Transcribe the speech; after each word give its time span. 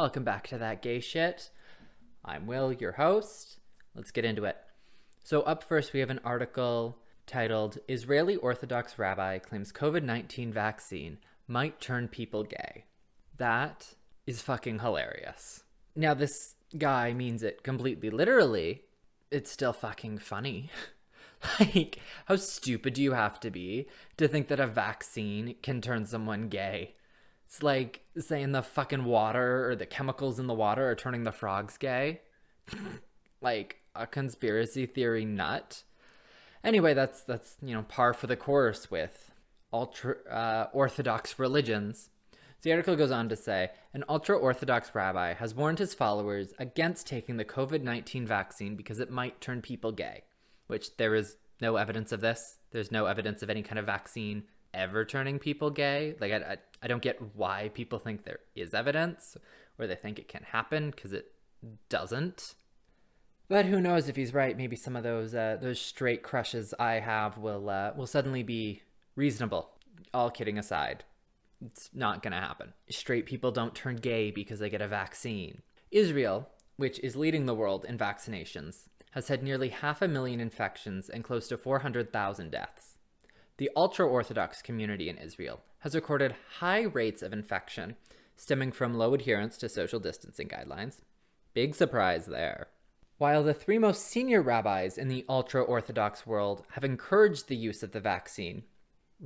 Welcome 0.00 0.24
back 0.24 0.48
to 0.48 0.56
That 0.56 0.80
Gay 0.80 0.98
Shit. 0.98 1.50
I'm 2.24 2.46
Will, 2.46 2.72
your 2.72 2.92
host. 2.92 3.58
Let's 3.94 4.10
get 4.10 4.24
into 4.24 4.46
it. 4.46 4.56
So, 5.24 5.42
up 5.42 5.62
first, 5.62 5.92
we 5.92 6.00
have 6.00 6.08
an 6.08 6.22
article 6.24 6.96
titled 7.26 7.76
Israeli 7.86 8.36
Orthodox 8.36 8.98
Rabbi 8.98 9.40
Claims 9.40 9.70
COVID 9.74 10.02
19 10.02 10.54
Vaccine 10.54 11.18
Might 11.46 11.82
Turn 11.82 12.08
People 12.08 12.44
Gay. 12.44 12.86
That 13.36 13.92
is 14.26 14.40
fucking 14.40 14.78
hilarious. 14.78 15.64
Now, 15.94 16.14
this 16.14 16.54
guy 16.78 17.12
means 17.12 17.42
it 17.42 17.62
completely 17.62 18.08
literally. 18.08 18.84
It's 19.30 19.50
still 19.50 19.74
fucking 19.74 20.16
funny. 20.16 20.70
like, 21.60 21.98
how 22.24 22.36
stupid 22.36 22.94
do 22.94 23.02
you 23.02 23.12
have 23.12 23.38
to 23.40 23.50
be 23.50 23.86
to 24.16 24.28
think 24.28 24.48
that 24.48 24.60
a 24.60 24.66
vaccine 24.66 25.56
can 25.60 25.82
turn 25.82 26.06
someone 26.06 26.48
gay? 26.48 26.94
It's 27.50 27.64
like 27.64 28.02
saying 28.16 28.52
the 28.52 28.62
fucking 28.62 29.04
water 29.04 29.68
or 29.68 29.74
the 29.74 29.84
chemicals 29.84 30.38
in 30.38 30.46
the 30.46 30.54
water 30.54 30.88
are 30.88 30.94
turning 30.94 31.24
the 31.24 31.32
frogs 31.32 31.76
gay. 31.78 32.20
like 33.40 33.80
a 33.96 34.06
conspiracy 34.06 34.86
theory 34.86 35.24
nut. 35.24 35.82
Anyway, 36.62 36.94
that's 36.94 37.22
that's 37.22 37.56
you 37.60 37.74
know 37.74 37.82
par 37.82 38.14
for 38.14 38.28
the 38.28 38.36
course 38.36 38.88
with 38.88 39.32
ultra 39.72 40.14
uh, 40.30 40.68
orthodox 40.72 41.40
religions. 41.40 42.10
The 42.62 42.70
article 42.70 42.94
goes 42.94 43.10
on 43.10 43.28
to 43.30 43.36
say 43.36 43.70
an 43.92 44.04
ultra 44.08 44.38
orthodox 44.38 44.94
rabbi 44.94 45.32
has 45.32 45.52
warned 45.52 45.80
his 45.80 45.92
followers 45.92 46.54
against 46.60 47.08
taking 47.08 47.36
the 47.36 47.44
COVID 47.44 47.82
19 47.82 48.28
vaccine 48.28 48.76
because 48.76 49.00
it 49.00 49.10
might 49.10 49.40
turn 49.40 49.60
people 49.60 49.90
gay, 49.90 50.22
which 50.68 50.96
there 50.98 51.16
is 51.16 51.36
no 51.60 51.74
evidence 51.74 52.12
of 52.12 52.20
this. 52.20 52.58
There's 52.70 52.92
no 52.92 53.06
evidence 53.06 53.42
of 53.42 53.50
any 53.50 53.64
kind 53.64 53.80
of 53.80 53.86
vaccine 53.86 54.44
ever 54.72 55.04
turning 55.04 55.38
people 55.38 55.70
gay. 55.70 56.16
Like, 56.20 56.32
I, 56.32 56.36
I, 56.36 56.56
I 56.82 56.86
don't 56.88 57.02
get 57.02 57.20
why 57.34 57.70
people 57.74 57.98
think 57.98 58.24
there 58.24 58.40
is 58.54 58.74
evidence 58.74 59.36
or 59.78 59.86
they 59.86 59.94
think 59.94 60.18
it 60.18 60.28
can 60.28 60.42
happen 60.42 60.90
because 60.90 61.12
it 61.12 61.32
doesn't. 61.88 62.54
But 63.48 63.66
who 63.66 63.80
knows 63.80 64.08
if 64.08 64.16
he's 64.16 64.32
right? 64.32 64.56
Maybe 64.56 64.76
some 64.76 64.94
of 64.94 65.02
those 65.02 65.34
uh, 65.34 65.58
those 65.60 65.80
straight 65.80 66.22
crushes 66.22 66.72
I 66.78 66.94
have 67.00 67.36
will 67.36 67.68
uh, 67.68 67.92
will 67.96 68.06
suddenly 68.06 68.44
be 68.44 68.82
reasonable. 69.16 69.70
All 70.14 70.30
kidding 70.30 70.56
aside, 70.56 71.02
it's 71.64 71.90
not 71.92 72.22
gonna 72.22 72.40
happen. 72.40 72.72
Straight 72.90 73.26
people 73.26 73.50
don't 73.50 73.74
turn 73.74 73.96
gay 73.96 74.30
because 74.30 74.60
they 74.60 74.70
get 74.70 74.80
a 74.80 74.86
vaccine. 74.86 75.62
Israel, 75.90 76.48
which 76.76 77.00
is 77.00 77.16
leading 77.16 77.46
the 77.46 77.54
world 77.54 77.84
in 77.84 77.98
vaccinations, 77.98 78.88
has 79.12 79.26
had 79.26 79.42
nearly 79.42 79.70
half 79.70 80.00
a 80.00 80.08
million 80.08 80.38
infections 80.38 81.08
and 81.08 81.24
close 81.24 81.48
to 81.48 81.58
400,000 81.58 82.50
deaths. 82.50 82.89
The 83.60 83.70
ultra 83.76 84.06
Orthodox 84.08 84.62
community 84.62 85.10
in 85.10 85.18
Israel 85.18 85.60
has 85.80 85.94
recorded 85.94 86.34
high 86.60 86.80
rates 86.80 87.20
of 87.20 87.34
infection 87.34 87.96
stemming 88.34 88.72
from 88.72 88.94
low 88.94 89.12
adherence 89.12 89.58
to 89.58 89.68
social 89.68 90.00
distancing 90.00 90.48
guidelines. 90.48 91.02
Big 91.52 91.74
surprise 91.74 92.24
there. 92.24 92.68
While 93.18 93.42
the 93.42 93.52
three 93.52 93.76
most 93.76 94.06
senior 94.06 94.40
rabbis 94.40 94.96
in 94.96 95.08
the 95.08 95.26
ultra 95.28 95.62
Orthodox 95.62 96.26
world 96.26 96.64
have 96.70 96.84
encouraged 96.84 97.48
the 97.48 97.54
use 97.54 97.82
of 97.82 97.92
the 97.92 98.00
vaccine, 98.00 98.62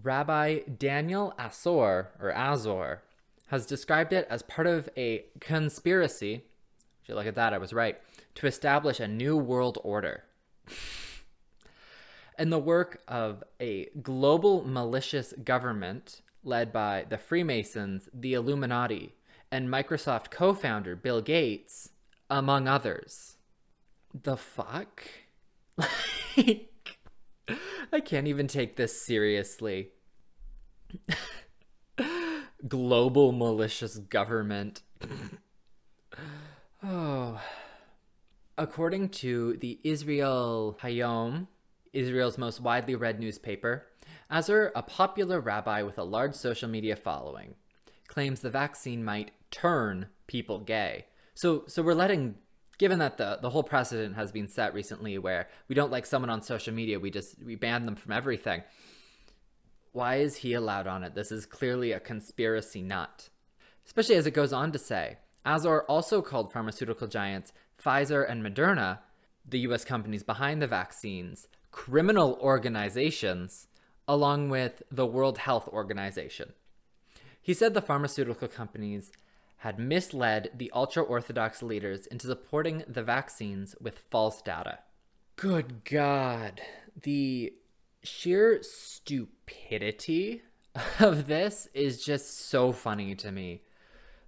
Rabbi 0.02 0.62
Daniel 0.78 1.32
Azor, 1.38 2.10
or 2.18 2.32
Azor, 2.34 3.04
has 3.50 3.66
described 3.66 4.12
it 4.12 4.26
as 4.28 4.42
part 4.42 4.66
of 4.66 4.88
a 4.96 5.26
conspiracy. 5.38 6.42
If 7.04 7.08
you 7.08 7.14
look 7.14 7.28
at 7.28 7.36
that, 7.36 7.54
I 7.54 7.58
was 7.58 7.72
right, 7.72 8.00
to 8.34 8.48
establish 8.48 8.98
a 8.98 9.06
new 9.06 9.36
world 9.36 9.78
order 9.84 10.24
and 12.38 12.52
the 12.52 12.58
work 12.58 13.02
of 13.08 13.42
a 13.60 13.88
global 14.02 14.64
malicious 14.66 15.32
government 15.44 16.22
led 16.42 16.72
by 16.72 17.06
the 17.08 17.18
Freemasons, 17.18 18.08
the 18.12 18.34
Illuminati, 18.34 19.14
and 19.50 19.68
Microsoft 19.68 20.30
co 20.30 20.54
founder 20.54 20.96
Bill 20.96 21.20
Gates, 21.20 21.90
among 22.28 22.68
others. 22.68 23.36
The 24.12 24.36
fuck? 24.36 25.02
I 25.78 26.66
can't 28.04 28.26
even 28.26 28.46
take 28.46 28.76
this 28.76 29.04
seriously. 29.04 29.90
global 32.68 33.32
malicious 33.32 33.98
government. 33.98 34.82
oh. 36.82 37.40
According 38.56 39.08
to 39.08 39.56
the 39.56 39.80
Israel 39.82 40.78
Hayom, 40.82 41.48
Israel's 41.94 42.38
most 42.38 42.60
widely 42.60 42.94
read 42.94 43.20
newspaper, 43.20 43.86
Azor, 44.30 44.72
a 44.74 44.82
popular 44.82 45.40
rabbi 45.40 45.82
with 45.82 45.98
a 45.98 46.04
large 46.04 46.34
social 46.34 46.68
media 46.68 46.96
following, 46.96 47.54
claims 48.08 48.40
the 48.40 48.50
vaccine 48.50 49.04
might 49.04 49.30
turn 49.50 50.06
people 50.26 50.58
gay. 50.58 51.06
So, 51.34 51.64
so 51.66 51.82
we're 51.82 51.94
letting, 51.94 52.36
given 52.78 52.98
that 52.98 53.18
the, 53.18 53.38
the 53.40 53.50
whole 53.50 53.62
precedent 53.62 54.16
has 54.16 54.32
been 54.32 54.48
set 54.48 54.74
recently 54.74 55.18
where 55.18 55.48
we 55.68 55.74
don't 55.74 55.92
like 55.92 56.06
someone 56.06 56.30
on 56.30 56.42
social 56.42 56.74
media, 56.74 57.00
we 57.00 57.10
just 57.10 57.42
we 57.42 57.54
ban 57.54 57.86
them 57.86 57.96
from 57.96 58.12
everything. 58.12 58.62
Why 59.92 60.16
is 60.16 60.36
he 60.36 60.54
allowed 60.54 60.86
on 60.86 61.04
it? 61.04 61.14
This 61.14 61.30
is 61.30 61.46
clearly 61.46 61.92
a 61.92 62.00
conspiracy 62.00 62.82
nut. 62.82 63.28
Especially 63.86 64.16
as 64.16 64.26
it 64.26 64.32
goes 64.32 64.52
on 64.52 64.72
to 64.72 64.78
say, 64.78 65.18
Azor 65.44 65.82
also 65.82 66.22
called 66.22 66.52
pharmaceutical 66.52 67.06
giants 67.06 67.52
Pfizer 67.82 68.28
and 68.28 68.42
Moderna, 68.42 69.00
the 69.46 69.60
US 69.60 69.84
companies 69.84 70.22
behind 70.22 70.62
the 70.62 70.66
vaccines, 70.66 71.48
criminal 71.74 72.38
organizations 72.40 73.66
along 74.06 74.48
with 74.48 74.80
the 74.92 75.04
World 75.04 75.38
Health 75.38 75.66
Organization. 75.66 76.52
He 77.42 77.52
said 77.52 77.74
the 77.74 77.82
pharmaceutical 77.82 78.46
companies 78.46 79.10
had 79.56 79.80
misled 79.80 80.50
the 80.56 80.70
ultra 80.72 81.02
Orthodox 81.02 81.64
leaders 81.64 82.06
into 82.06 82.28
supporting 82.28 82.84
the 82.86 83.02
vaccines 83.02 83.74
with 83.80 83.98
false 84.08 84.40
data. 84.40 84.78
Good 85.34 85.84
God. 85.84 86.60
The 87.02 87.54
sheer 88.04 88.62
stupidity 88.62 90.42
of 91.00 91.26
this 91.26 91.68
is 91.74 92.04
just 92.04 92.38
so 92.48 92.70
funny 92.70 93.16
to 93.16 93.32
me. 93.32 93.62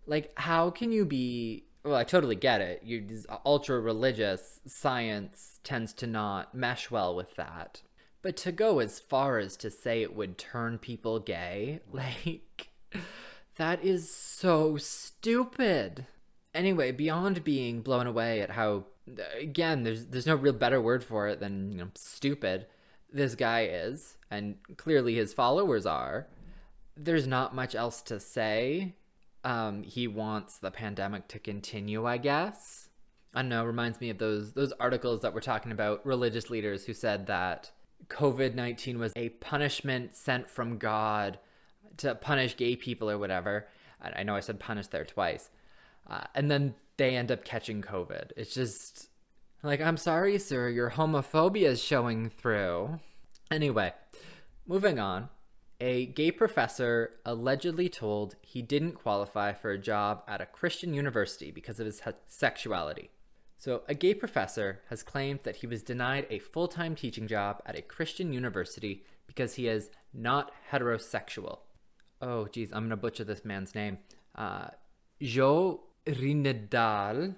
Like, 0.05 0.33
how 0.37 0.71
can 0.71 0.91
you 0.91 1.05
be 1.05 1.67
well, 1.87 1.95
I 1.97 2.05
totally 2.05 2.35
get 2.35 2.61
it. 2.61 2.83
You 2.85 3.07
ultra 3.45 3.81
religious 3.81 4.61
science 4.67 5.61
tends 5.63 5.93
to 5.95 6.07
not 6.07 6.55
mesh 6.55 6.91
well 6.91 7.15
with 7.15 7.37
that. 7.37 7.83
But 8.23 8.37
to 8.39 8.51
go 8.51 8.81
as 8.81 8.99
far 8.99 9.39
as 9.39 9.57
to 9.59 9.71
say 9.71 10.03
it 10.03 10.17
would 10.17 10.37
turn 10.37 10.79
people 10.79 11.21
gay, 11.21 11.81
like 11.93 12.71
that 13.57 13.85
is 13.85 14.11
so 14.11 14.77
stupid. 14.77 16.07
Anyway, 16.53 16.91
beyond 16.91 17.45
being 17.45 17.83
blown 17.83 18.07
away 18.07 18.41
at 18.41 18.51
how 18.51 18.87
again, 19.39 19.85
there's 19.85 20.07
there's 20.07 20.27
no 20.27 20.35
real 20.35 20.53
better 20.53 20.81
word 20.81 21.05
for 21.05 21.29
it 21.29 21.39
than, 21.39 21.71
you 21.71 21.79
know, 21.79 21.91
stupid 21.95 22.67
this 23.13 23.37
guy 23.37 23.65
is 23.65 24.19
and 24.31 24.57
clearly 24.77 25.15
his 25.15 25.33
followers 25.33 25.87
are. 25.87 26.27
There's 26.97 27.27
not 27.27 27.55
much 27.55 27.75
else 27.75 28.03
to 28.03 28.19
say 28.19 28.95
um, 29.47 29.85
he 29.85 30.09
wants 30.09 30.59
the 30.59 30.73
pandemic 30.73 31.29
to 31.29 31.39
continue, 31.39 32.05
I 32.05 32.19
guess. 32.19 32.89
I 33.33 33.43
don't 33.43 33.49
know, 33.49 33.65
reminds 33.65 34.01
me 34.01 34.11
of 34.11 34.19
those 34.19 34.53
those 34.55 34.73
articles 34.81 35.21
that 35.21 35.33
were 35.33 35.41
talking 35.41 35.71
about 35.71 36.05
religious 36.05 36.51
leaders 36.51 36.85
who 36.85 36.93
said 36.93 37.29
that 37.29 37.71
COVID-19 38.09 38.99
was 38.99 39.13
a 39.15 39.29
punishment 39.29 40.17
sent 40.17 40.51
from 40.51 40.79
God 40.79 41.39
to 41.99 42.17
punish 42.17 42.57
gay 42.57 42.75
people 42.75 43.09
or 43.09 43.19
whatever. 43.19 43.69
I 44.01 44.25
know 44.25 44.35
I 44.35 44.41
said 44.41 44.59
punish 44.59 44.89
there 44.89 45.05
twice. 45.05 45.49
Uh, 46.09 46.25
and 46.35 46.51
then 46.51 46.75
they 46.97 47.17
end 47.17 47.31
up 47.31 47.45
catching 47.45 47.83
COVID. 47.83 48.33
It's 48.37 48.53
just 48.53 49.09
like, 49.63 49.81
I'm 49.81 49.97
sorry, 49.97 50.39
sir, 50.39 50.69
your 50.69 50.91
homophobia 50.91 51.69
is 51.69 51.83
showing 51.83 52.31
through. 52.31 53.01
Anyway, 53.51 53.93
moving 54.67 54.99
on 54.99 55.29
a 55.81 56.07
gay 56.07 56.31
professor 56.31 57.13
allegedly 57.25 57.89
told 57.89 58.37
he 58.41 58.63
didn't 58.63 58.93
qualify 58.93 59.53
for 59.53 59.71
a 59.71 59.79
job 59.79 60.23
at 60.27 60.41
a 60.41 60.47
Christian 60.47 60.95
university 60.95 61.51
because 61.51 61.79
of 61.79 61.87
his 61.87 62.01
sexuality. 62.27 63.11
So, 63.59 63.83
a 63.89 63.95
gay 63.95 64.15
professor 64.15 64.81
has 64.91 65.03
claimed 65.03 65.41
that 65.45 65.57
he 65.57 65.67
was 65.67 65.83
denied 65.83 66.27
a 66.29 66.39
full 66.39 66.69
time 66.69 66.95
teaching 66.95 67.27
job 67.27 67.63
at 67.65 67.77
a 67.77 67.83
Christian 67.83 68.33
university 68.33 69.05
because 69.27 69.55
he 69.55 69.67
is 69.67 69.91
not 70.13 70.53
heterosexual. 70.71 71.61
Oh, 72.21 72.47
geez, 72.47 72.71
I'm 72.73 72.81
going 72.81 72.91
to 72.91 72.97
butcher 72.97 73.25
this 73.25 73.45
man's 73.45 73.75
name. 73.75 73.99
Uh, 74.35 74.69
Jo 75.21 75.85
Rinedahl, 76.07 77.35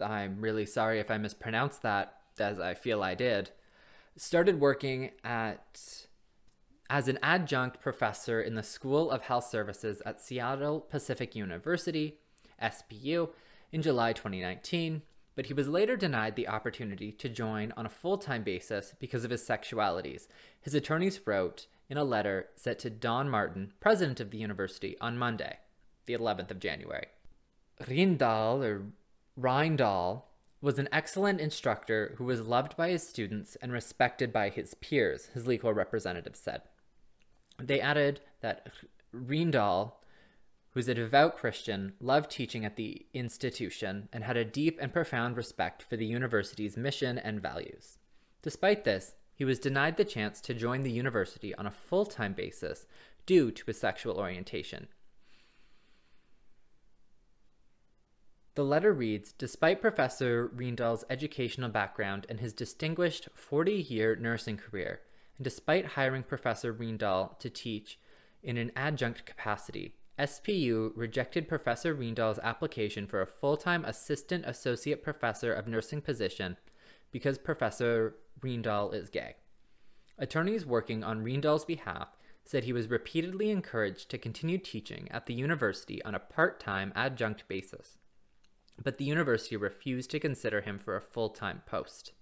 I'm 0.00 0.40
really 0.40 0.66
sorry 0.66 1.00
if 1.00 1.10
I 1.10 1.18
mispronounced 1.18 1.82
that, 1.82 2.20
as 2.38 2.60
I 2.60 2.74
feel 2.74 3.02
I 3.02 3.14
did, 3.14 3.50
started 4.16 4.60
working 4.60 5.10
at 5.24 6.05
as 6.88 7.08
an 7.08 7.18
adjunct 7.22 7.80
professor 7.80 8.40
in 8.40 8.54
the 8.54 8.62
School 8.62 9.10
of 9.10 9.22
Health 9.22 9.48
Services 9.48 10.02
at 10.06 10.20
Seattle 10.20 10.80
Pacific 10.80 11.34
University, 11.34 12.18
SPU, 12.62 13.30
in 13.72 13.82
July 13.82 14.12
2019, 14.12 15.02
but 15.34 15.46
he 15.46 15.54
was 15.54 15.68
later 15.68 15.96
denied 15.96 16.36
the 16.36 16.48
opportunity 16.48 17.12
to 17.12 17.28
join 17.28 17.72
on 17.76 17.84
a 17.84 17.90
full 17.90 18.16
time 18.16 18.42
basis 18.42 18.94
because 18.98 19.24
of 19.24 19.30
his 19.30 19.46
sexualities. 19.46 20.28
His 20.60 20.74
attorneys 20.74 21.20
wrote 21.26 21.66
in 21.88 21.96
a 21.96 22.04
letter 22.04 22.48
sent 22.56 22.78
to 22.80 22.90
Don 22.90 23.28
Martin, 23.28 23.72
president 23.80 24.20
of 24.20 24.30
the 24.30 24.38
university, 24.38 24.96
on 25.00 25.18
Monday, 25.18 25.58
the 26.06 26.14
11th 26.14 26.50
of 26.50 26.58
January. 26.58 27.06
Rinedahl 27.82 28.64
or 28.64 28.86
Rinedahl 29.38 30.22
was 30.60 30.78
an 30.78 30.88
excellent 30.90 31.40
instructor 31.40 32.14
who 32.16 32.24
was 32.24 32.40
loved 32.40 32.76
by 32.76 32.88
his 32.88 33.06
students 33.06 33.56
and 33.56 33.70
respected 33.72 34.32
by 34.32 34.48
his 34.48 34.74
peers, 34.74 35.26
his 35.34 35.46
legal 35.46 35.72
representative 35.72 36.34
said. 36.34 36.62
They 37.58 37.80
added 37.80 38.20
that 38.40 38.68
Rinedahl, 39.14 39.92
who's 40.70 40.88
a 40.88 40.94
devout 40.94 41.36
Christian, 41.36 41.94
loved 42.00 42.30
teaching 42.30 42.64
at 42.64 42.76
the 42.76 43.06
institution 43.14 44.08
and 44.12 44.24
had 44.24 44.36
a 44.36 44.44
deep 44.44 44.78
and 44.80 44.92
profound 44.92 45.36
respect 45.36 45.82
for 45.82 45.96
the 45.96 46.06
university's 46.06 46.76
mission 46.76 47.18
and 47.18 47.40
values. 47.40 47.98
Despite 48.42 48.84
this, 48.84 49.14
he 49.34 49.44
was 49.44 49.58
denied 49.58 49.96
the 49.96 50.04
chance 50.04 50.40
to 50.42 50.54
join 50.54 50.82
the 50.82 50.90
university 50.90 51.54
on 51.54 51.66
a 51.66 51.70
full 51.70 52.06
time 52.06 52.32
basis 52.32 52.86
due 53.26 53.50
to 53.50 53.66
his 53.66 53.78
sexual 53.78 54.18
orientation. 54.18 54.88
The 58.54 58.64
letter 58.64 58.94
reads 58.94 59.32
Despite 59.32 59.82
Professor 59.82 60.48
Rinedahl's 60.48 61.04
educational 61.10 61.68
background 61.68 62.26
and 62.30 62.40
his 62.40 62.54
distinguished 62.54 63.28
40 63.34 63.74
year 63.74 64.16
nursing 64.16 64.56
career, 64.56 65.00
and 65.36 65.44
despite 65.44 65.86
hiring 65.86 66.22
Professor 66.22 66.72
Rinedahl 66.72 67.38
to 67.38 67.50
teach 67.50 67.98
in 68.42 68.56
an 68.56 68.72
adjunct 68.76 69.26
capacity, 69.26 69.94
SPU 70.18 70.92
rejected 70.94 71.48
Professor 71.48 71.94
Rinedahl's 71.94 72.38
application 72.42 73.06
for 73.06 73.20
a 73.20 73.26
full 73.26 73.56
time 73.56 73.84
assistant 73.84 74.44
associate 74.46 75.02
professor 75.02 75.52
of 75.52 75.68
nursing 75.68 76.00
position 76.00 76.56
because 77.10 77.38
Professor 77.38 78.16
Rinedahl 78.40 78.94
is 78.94 79.10
gay. 79.10 79.36
Attorneys 80.18 80.64
working 80.64 81.04
on 81.04 81.24
Rinedahl's 81.24 81.64
behalf 81.64 82.16
said 82.44 82.64
he 82.64 82.72
was 82.72 82.88
repeatedly 82.88 83.50
encouraged 83.50 84.08
to 84.10 84.18
continue 84.18 84.56
teaching 84.56 85.08
at 85.10 85.26
the 85.26 85.34
university 85.34 86.02
on 86.04 86.14
a 86.14 86.20
part 86.20 86.60
time 86.60 86.92
adjunct 86.94 87.46
basis 87.48 87.98
but 88.82 88.98
the 88.98 89.04
university 89.04 89.56
refused 89.56 90.10
to 90.10 90.20
consider 90.20 90.60
him 90.60 90.78
for 90.78 90.96
a 90.96 91.00
full 91.00 91.30
time 91.30 91.62
post. 91.66 92.12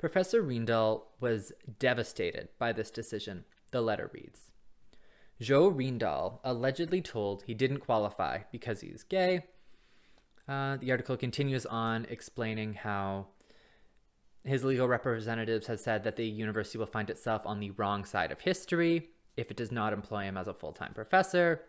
Professor 0.00 0.42
Rinedahl 0.42 1.02
was 1.20 1.52
devastated 1.78 2.48
by 2.58 2.72
this 2.72 2.90
decision, 2.90 3.44
the 3.70 3.82
letter 3.82 4.10
reads. 4.14 4.50
Joe 5.38 5.70
Rinedahl 5.70 6.40
allegedly 6.42 7.02
told 7.02 7.42
he 7.42 7.52
didn't 7.52 7.80
qualify 7.80 8.38
because 8.50 8.80
he's 8.80 9.02
gay. 9.02 9.44
Uh, 10.48 10.78
the 10.78 10.90
article 10.90 11.18
continues 11.18 11.66
on 11.66 12.06
explaining 12.08 12.72
how 12.72 13.26
his 14.42 14.64
legal 14.64 14.88
representatives 14.88 15.66
have 15.66 15.80
said 15.80 16.02
that 16.04 16.16
the 16.16 16.26
university 16.26 16.78
will 16.78 16.86
find 16.86 17.10
itself 17.10 17.42
on 17.44 17.60
the 17.60 17.70
wrong 17.72 18.06
side 18.06 18.32
of 18.32 18.40
history 18.40 19.10
if 19.36 19.50
it 19.50 19.56
does 19.56 19.70
not 19.70 19.92
employ 19.92 20.22
him 20.22 20.38
as 20.38 20.48
a 20.48 20.54
full 20.54 20.72
time 20.72 20.94
professor. 20.94 21.60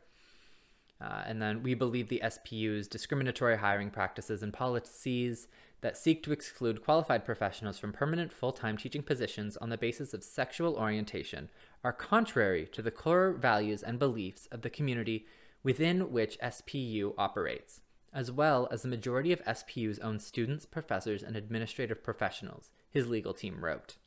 Uh, 1.01 1.24
and 1.25 1.42
then 1.42 1.63
we 1.63 1.74
believe 1.74 2.07
the 2.07 2.22
SPU's 2.30 2.88
discriminatory 2.88 3.57
hiring 3.57 3.89
practices 3.89 4.42
and 4.42 4.54
policies 4.54 5.48
that 5.81 5.98
seek 5.98 6.24
to 6.24 6.31
exclude 6.31 6.83
qualified 6.83 7.25
professionals 7.25 7.78
from 7.78 7.92
permanent 7.92 8.31
full 8.31 8.51
time 8.51 8.78
teaching 8.78 9.04
positions 9.04 9.57
on 9.57 9.69
the 9.69 9.78
basis 9.78 10.13
of 10.13 10.24
sexual 10.24 10.75
orientation 10.75 11.50
are 11.83 11.92
contrary 11.92 12.68
to 12.72 12.81
the 12.81 12.92
core 12.92 13.33
values 13.33 13.83
and 13.83 14.00
beliefs 14.00 14.48
of 14.51 14.62
the 14.62 14.69
community 14.69 15.25
within 15.63 16.12
which 16.12 16.39
SPU 16.39 17.13
operates, 17.18 17.81
as 18.13 18.31
well 18.31 18.68
as 18.72 18.81
the 18.81 18.88
majority 18.88 19.31
of 19.31 19.42
SPU's 19.45 20.00
own 20.00 20.19
students, 20.19 20.66
professors, 20.66 21.24
and 21.24 21.36
administrative 21.36 22.04
professionals, 22.04 22.69
his 22.89 23.07
legal 23.07 23.34
team 23.34 23.63
wrote. 23.63 23.98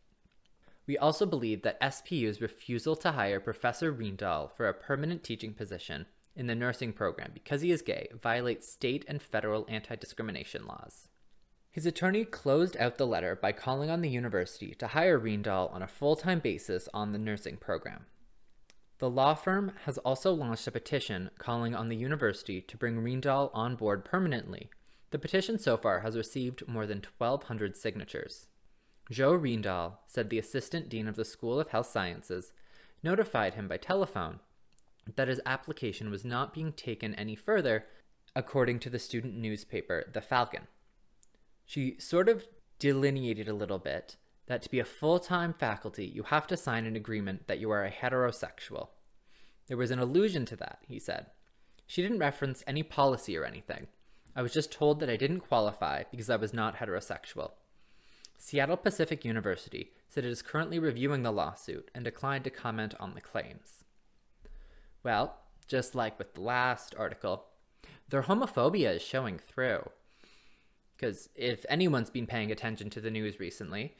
We 0.87 0.99
also 0.99 1.25
believe 1.25 1.63
that 1.63 1.81
SPU's 1.81 2.41
refusal 2.41 2.95
to 2.97 3.13
hire 3.13 3.41
Professor 3.41 3.93
Rinedahl 3.93 4.51
for 4.55 4.69
a 4.69 4.75
permanent 4.75 5.25
teaching 5.25 5.55
position 5.55 6.07
in 6.37 6.47
the 6.47 6.55
nursing 6.55 6.93
program 6.93 7.31
because 7.33 7.63
he 7.63 7.71
is 7.71 7.81
gay 7.81 8.09
violates 8.21 8.69
state 8.71 9.05
and 9.09 9.23
federal 9.23 9.67
anti 9.69 9.97
discrimination 9.97 10.67
laws. 10.67 11.09
His 11.75 11.87
attorney 11.87 12.25
closed 12.25 12.77
out 12.77 12.99
the 12.99 13.07
letter 13.07 13.35
by 13.35 13.51
calling 13.51 13.91
on 13.91 14.01
the 14.01 14.09
university 14.09 14.77
to 14.77 14.87
hire 14.87 15.19
Rinedahl 15.19 15.75
on 15.75 15.83
a 15.83 15.89
full 15.89 16.15
time 16.15 16.39
basis 16.39 16.89
on 16.95 17.11
the 17.11 17.19
nursing 17.19 17.57
program. 17.57 18.07
The 18.99 19.11
law 19.11 19.35
firm 19.35 19.73
has 19.85 19.99
also 19.99 20.33
launched 20.33 20.69
a 20.69 20.71
petition 20.71 21.31
calling 21.37 21.75
on 21.75 21.89
the 21.89 21.97
university 21.97 22.61
to 22.61 22.77
bring 22.77 22.99
Rinedahl 22.99 23.51
on 23.53 23.75
board 23.75 24.05
permanently. 24.05 24.71
The 25.11 25.19
petition 25.19 25.59
so 25.59 25.77
far 25.77 25.99
has 26.03 26.17
received 26.17 26.69
more 26.69 26.87
than 26.87 27.03
1,200 27.19 27.77
signatures. 27.77 28.47
Joe 29.11 29.37
Rinedahl 29.37 29.95
said 30.07 30.31
the 30.31 30.39
assistant 30.39 30.89
dean 30.89 31.09
of 31.09 31.17
the 31.17 31.25
School 31.25 31.59
of 31.59 31.71
Health 31.71 31.89
Sciences 31.89 32.53
notified 33.03 33.55
him 33.55 33.67
by 33.67 33.79
telephone 33.79 34.39
that 35.17 35.27
his 35.27 35.41
application 35.45 36.09
was 36.09 36.25
not 36.25 36.55
being 36.55 36.73
taken 36.73 37.17
any 37.17 37.35
further, 37.35 37.87
according 38.37 38.79
to 38.79 38.91
the 38.91 39.01
student 39.01 39.35
newspaper, 39.35 40.09
The 40.13 40.21
Falcon. 40.21 40.69
She 41.65 41.97
sort 41.99 42.29
of 42.29 42.47
delineated 42.79 43.49
a 43.49 43.55
little 43.55 43.79
bit 43.79 44.17
that 44.47 44.63
to 44.63 44.71
be 44.71 44.79
a 44.79 44.85
full 44.85 45.19
time 45.19 45.55
faculty, 45.55 46.05
you 46.05 46.25
have 46.25 46.47
to 46.49 46.57
sign 46.57 46.85
an 46.85 46.97
agreement 46.97 47.47
that 47.47 47.59
you 47.59 47.71
are 47.71 47.85
a 47.85 47.91
heterosexual. 47.91 48.89
There 49.67 49.77
was 49.77 49.91
an 49.91 49.99
allusion 49.99 50.45
to 50.47 50.57
that, 50.57 50.81
he 50.87 50.99
said. 50.99 51.27
She 51.87 52.03
didn't 52.03 52.19
reference 52.19 52.63
any 52.67 52.83
policy 52.83 53.37
or 53.37 53.45
anything. 53.45 53.87
I 54.37 54.43
was 54.43 54.53
just 54.53 54.73
told 54.73 55.01
that 55.01 55.11
I 55.11 55.17
didn't 55.17 55.41
qualify 55.41 56.03
because 56.11 56.29
I 56.29 56.37
was 56.37 56.53
not 56.53 56.77
heterosexual. 56.77 57.53
Seattle 58.37 58.77
Pacific 58.77 59.25
University 59.25 59.93
said 60.09 60.25
it 60.25 60.31
is 60.31 60.43
currently 60.43 60.79
reviewing 60.79 61.23
the 61.23 61.33
lawsuit 61.33 61.91
and 61.95 62.05
declined 62.05 62.45
to 62.45 62.51
comment 62.51 62.95
on 63.01 63.15
the 63.15 63.21
claims. 63.21 63.85
Well, 65.03 65.39
just 65.67 65.95
like 65.95 66.19
with 66.19 66.35
the 66.35 66.41
last 66.41 66.95
article, 66.99 67.47
their 68.09 68.23
homophobia 68.23 68.97
is 68.97 69.03
showing 69.03 69.39
through. 69.39 69.89
Because 70.97 71.29
if 71.35 71.65
anyone's 71.69 72.11
been 72.11 72.27
paying 72.27 72.53
attention 72.53 72.91
to 72.91 73.01
the 73.01 73.11
news 73.11 73.41
recently, 73.41 73.97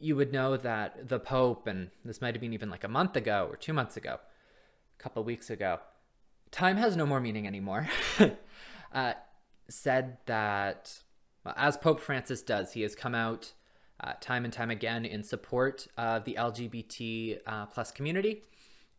you 0.00 0.16
would 0.16 0.32
know 0.32 0.56
that 0.56 1.08
the 1.08 1.18
Pope, 1.18 1.66
and 1.66 1.90
this 2.04 2.20
might 2.20 2.34
have 2.34 2.40
been 2.40 2.52
even 2.52 2.70
like 2.70 2.84
a 2.84 2.88
month 2.88 3.16
ago 3.16 3.48
or 3.50 3.56
two 3.56 3.72
months 3.72 3.96
ago, 3.96 4.18
a 4.98 5.02
couple 5.02 5.22
weeks 5.24 5.50
ago, 5.50 5.80
time 6.50 6.76
has 6.76 6.96
no 6.96 7.06
more 7.06 7.20
meaning 7.20 7.46
anymore, 7.46 7.88
uh, 8.92 9.12
said 9.68 10.18
that, 10.26 11.00
well, 11.44 11.54
as 11.56 11.76
Pope 11.76 12.00
Francis 12.00 12.42
does, 12.42 12.72
he 12.72 12.82
has 12.82 12.94
come 12.94 13.14
out 13.14 13.52
uh, 14.00 14.12
time 14.20 14.44
and 14.44 14.52
time 14.52 14.70
again 14.70 15.04
in 15.04 15.22
support 15.24 15.88
of 15.96 16.24
the 16.24 16.36
LGBT 16.38 17.40
uh, 17.46 17.66
plus 17.66 17.90
community. 17.90 18.42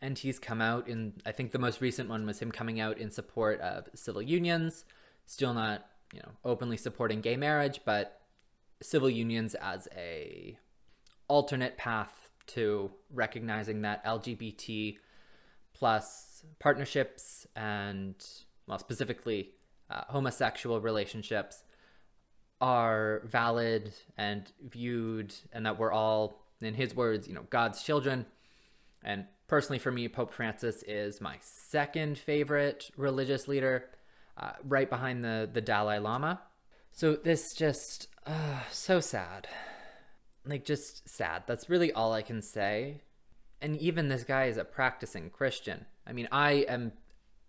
And 0.02 0.18
he's 0.18 0.40
come 0.40 0.62
out 0.62 0.88
in 0.88 1.14
I 1.26 1.32
think 1.34 1.52
the 1.52 1.60
most 1.60 1.82
recent 1.82 2.10
one 2.10 2.26
was 2.26 2.40
him 2.40 2.52
coming 2.52 2.80
out 2.80 2.98
in 2.98 3.12
support 3.12 3.60
of 3.60 3.90
civil 3.96 4.22
unions, 4.22 4.86
still 5.26 5.54
not, 5.54 5.86
you 6.14 6.20
know, 6.20 6.32
openly 6.44 6.78
supporting 6.78 7.22
gay 7.22 7.38
marriage, 7.38 7.82
but 7.86 8.22
civil 8.82 9.10
unions 9.10 9.56
as 9.56 9.88
a 9.96 10.58
alternate 11.28 11.78
path 11.78 12.30
to 12.48 12.92
recognizing 13.14 13.82
that 13.82 14.04
LGBT 14.06 14.98
plus 15.74 16.44
partnerships 16.60 17.46
and 17.56 18.16
well 18.68 18.80
specifically 18.80 19.52
uh, 19.90 20.02
homosexual 20.08 20.82
relationships 20.82 21.64
are 22.60 23.22
valid 23.26 23.94
and 24.18 24.52
viewed 24.68 25.34
and 25.54 25.66
that 25.66 25.78
we're 25.78 25.92
all 25.92 26.44
in 26.62 26.74
his 26.74 26.96
words 26.96 27.28
you 27.28 27.34
know 27.34 27.46
god's 27.50 27.84
children. 27.84 28.26
And 29.04 29.26
personally, 29.48 29.80
for 29.80 29.92
me, 29.92 30.08
Pope 30.08 30.34
Francis 30.34 30.84
is 30.84 31.22
my 31.22 31.38
second 31.42 32.18
favorite 32.18 32.92
religious 32.98 33.48
leader, 33.48 33.86
uh, 34.40 34.52
right 34.64 34.90
behind 34.90 35.24
the, 35.24 35.50
the 35.52 35.62
Dalai 35.62 36.00
Lama. 36.00 36.42
So 36.92 37.16
this 37.16 37.54
just, 37.54 38.08
uh, 38.26 38.62
so 38.72 39.00
sad. 39.00 39.48
Like, 40.46 40.66
just 40.66 41.08
sad. 41.08 41.44
That's 41.48 41.70
really 41.70 41.92
all 41.92 42.14
I 42.14 42.22
can 42.22 42.42
say. 42.42 43.02
And 43.62 43.78
even 43.78 44.08
this 44.08 44.24
guy 44.24 44.46
is 44.46 44.58
a 44.58 44.64
practicing 44.64 45.30
Christian. 45.30 45.86
I 46.08 46.14
mean, 46.14 46.28
I 46.32 46.66
am 46.68 46.94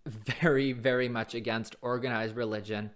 very, 0.05 0.73
very 0.73 1.07
much 1.07 1.33
against 1.35 1.75
organized 1.81 2.35
religion 2.35 2.91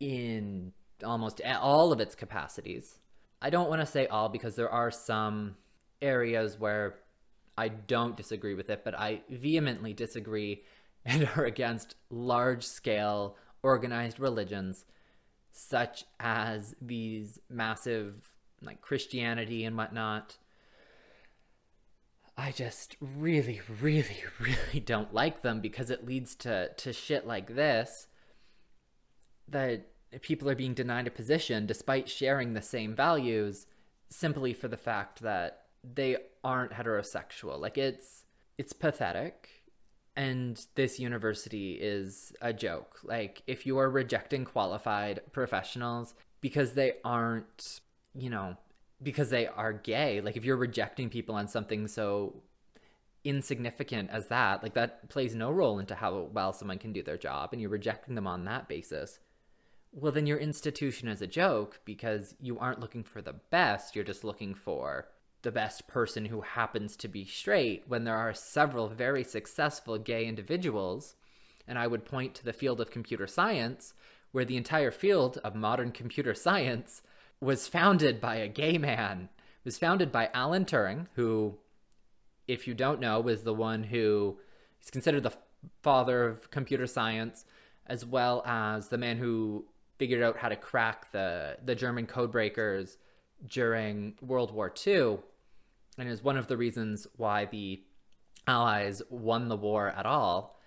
in 0.00 0.72
almost 1.02 1.40
all 1.44 1.92
of 1.92 2.00
its 2.00 2.14
capacities. 2.14 2.98
I 3.40 3.50
don't 3.50 3.68
want 3.68 3.80
to 3.80 3.86
say 3.86 4.06
all 4.06 4.28
because 4.28 4.56
there 4.56 4.70
are 4.70 4.90
some 4.90 5.56
areas 6.02 6.58
where 6.58 6.96
I 7.56 7.68
don't 7.68 8.16
disagree 8.16 8.54
with 8.54 8.70
it, 8.70 8.82
but 8.84 8.98
I 8.98 9.22
vehemently 9.30 9.92
disagree 9.92 10.62
and 11.06 11.28
are 11.36 11.44
against 11.44 11.96
large 12.10 12.64
scale 12.64 13.36
organized 13.62 14.18
religions 14.18 14.84
such 15.50 16.04
as 16.18 16.74
these 16.80 17.38
massive 17.48 18.28
like 18.62 18.80
Christianity 18.80 19.64
and 19.64 19.76
whatnot. 19.76 20.38
I 22.36 22.50
just 22.50 22.96
really, 23.00 23.60
really, 23.80 24.24
really 24.40 24.80
don't 24.80 25.14
like 25.14 25.42
them 25.42 25.60
because 25.60 25.90
it 25.90 26.06
leads 26.06 26.34
to, 26.36 26.70
to 26.74 26.92
shit 26.92 27.26
like 27.26 27.54
this 27.54 28.08
that 29.46 29.86
people 30.22 30.48
are 30.48 30.54
being 30.54 30.74
denied 30.74 31.06
a 31.06 31.10
position 31.10 31.66
despite 31.66 32.08
sharing 32.08 32.54
the 32.54 32.62
same 32.62 32.94
values 32.94 33.66
simply 34.08 34.52
for 34.52 34.68
the 34.68 34.76
fact 34.76 35.20
that 35.20 35.66
they 35.82 36.16
aren't 36.42 36.72
heterosexual. 36.72 37.60
Like 37.60 37.78
it's 37.78 38.24
it's 38.56 38.72
pathetic 38.72 39.63
and 40.16 40.64
this 40.74 41.00
university 41.00 41.72
is 41.72 42.32
a 42.40 42.52
joke. 42.52 43.00
Like, 43.02 43.42
if 43.46 43.66
you 43.66 43.78
are 43.78 43.90
rejecting 43.90 44.44
qualified 44.44 45.20
professionals 45.32 46.14
because 46.40 46.74
they 46.74 46.94
aren't, 47.04 47.80
you 48.14 48.30
know, 48.30 48.56
because 49.02 49.30
they 49.30 49.46
are 49.46 49.72
gay, 49.72 50.20
like, 50.20 50.36
if 50.36 50.44
you're 50.44 50.56
rejecting 50.56 51.10
people 51.10 51.34
on 51.34 51.48
something 51.48 51.88
so 51.88 52.42
insignificant 53.24 54.10
as 54.10 54.28
that, 54.28 54.62
like, 54.62 54.74
that 54.74 55.08
plays 55.08 55.34
no 55.34 55.50
role 55.50 55.78
into 55.78 55.94
how 55.94 56.28
well 56.32 56.52
someone 56.52 56.78
can 56.78 56.92
do 56.92 57.02
their 57.02 57.18
job, 57.18 57.50
and 57.52 57.60
you're 57.60 57.70
rejecting 57.70 58.14
them 58.14 58.26
on 58.26 58.44
that 58.44 58.68
basis, 58.68 59.18
well, 59.92 60.12
then 60.12 60.26
your 60.26 60.38
institution 60.38 61.08
is 61.08 61.22
a 61.22 61.26
joke 61.26 61.80
because 61.84 62.34
you 62.40 62.58
aren't 62.58 62.80
looking 62.80 63.02
for 63.02 63.22
the 63.22 63.32
best, 63.50 63.94
you're 63.94 64.04
just 64.04 64.24
looking 64.24 64.54
for 64.54 65.08
the 65.44 65.52
best 65.52 65.86
person 65.86 66.24
who 66.24 66.40
happens 66.40 66.96
to 66.96 67.06
be 67.06 67.24
straight 67.24 67.84
when 67.86 68.04
there 68.04 68.16
are 68.16 68.34
several 68.34 68.88
very 68.88 69.22
successful 69.22 69.96
gay 69.98 70.26
individuals. 70.26 71.14
And 71.68 71.78
I 71.78 71.86
would 71.86 72.04
point 72.04 72.34
to 72.34 72.44
the 72.44 72.52
field 72.52 72.80
of 72.80 72.90
computer 72.90 73.26
science, 73.26 73.94
where 74.32 74.44
the 74.44 74.56
entire 74.56 74.90
field 74.90 75.38
of 75.44 75.54
modern 75.54 75.92
computer 75.92 76.34
science 76.34 77.02
was 77.40 77.68
founded 77.68 78.20
by 78.20 78.36
a 78.36 78.48
gay 78.48 78.78
man. 78.78 79.28
It 79.32 79.64
was 79.64 79.78
founded 79.78 80.10
by 80.10 80.30
Alan 80.34 80.64
Turing, 80.64 81.06
who, 81.14 81.58
if 82.48 82.66
you 82.66 82.74
don't 82.74 83.00
know, 83.00 83.20
was 83.20 83.44
the 83.44 83.54
one 83.54 83.84
who 83.84 84.38
is 84.82 84.90
considered 84.90 85.22
the 85.22 85.36
father 85.82 86.24
of 86.24 86.50
computer 86.50 86.86
science, 86.86 87.44
as 87.86 88.04
well 88.04 88.42
as 88.46 88.88
the 88.88 88.98
man 88.98 89.18
who 89.18 89.64
figured 89.98 90.22
out 90.22 90.38
how 90.38 90.48
to 90.48 90.56
crack 90.56 91.12
the, 91.12 91.56
the 91.64 91.74
German 91.74 92.06
codebreakers 92.06 92.96
during 93.46 94.14
World 94.20 94.52
War 94.52 94.72
II 94.86 95.18
and 95.98 96.08
is 96.08 96.22
one 96.22 96.36
of 96.36 96.46
the 96.46 96.56
reasons 96.56 97.06
why 97.16 97.44
the 97.44 97.82
Allies 98.46 99.02
won 99.08 99.48
the 99.48 99.56
war 99.56 99.88
at 99.88 100.06
all. 100.06 100.58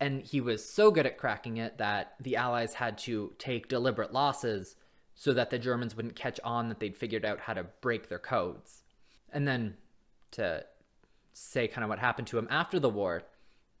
And 0.00 0.22
he 0.22 0.40
was 0.40 0.68
so 0.68 0.90
good 0.90 1.06
at 1.06 1.18
cracking 1.18 1.58
it 1.58 1.78
that 1.78 2.14
the 2.20 2.36
Allies 2.36 2.74
had 2.74 2.98
to 2.98 3.34
take 3.38 3.68
deliberate 3.68 4.12
losses 4.12 4.74
so 5.14 5.32
that 5.32 5.50
the 5.50 5.58
Germans 5.58 5.94
wouldn't 5.94 6.16
catch 6.16 6.40
on 6.42 6.68
that 6.68 6.80
they'd 6.80 6.96
figured 6.96 7.24
out 7.24 7.40
how 7.40 7.52
to 7.52 7.64
break 7.80 8.08
their 8.08 8.18
codes. 8.18 8.82
And 9.32 9.46
then 9.46 9.76
to 10.32 10.64
say 11.32 11.68
kind 11.68 11.84
of 11.84 11.88
what 11.88 12.00
happened 12.00 12.26
to 12.28 12.38
him 12.38 12.48
after 12.50 12.80
the 12.80 12.88
war, 12.88 13.22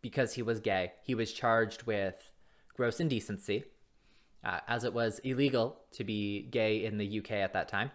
because 0.00 0.34
he 0.34 0.42
was 0.42 0.60
gay, 0.60 0.92
he 1.02 1.14
was 1.14 1.32
charged 1.32 1.84
with 1.84 2.30
gross 2.74 3.00
indecency, 3.00 3.64
uh, 4.44 4.60
as 4.68 4.84
it 4.84 4.92
was 4.92 5.18
illegal 5.20 5.80
to 5.92 6.04
be 6.04 6.42
gay 6.42 6.84
in 6.84 6.98
the 6.98 7.18
UK 7.18 7.32
at 7.32 7.52
that 7.54 7.68
time 7.68 7.90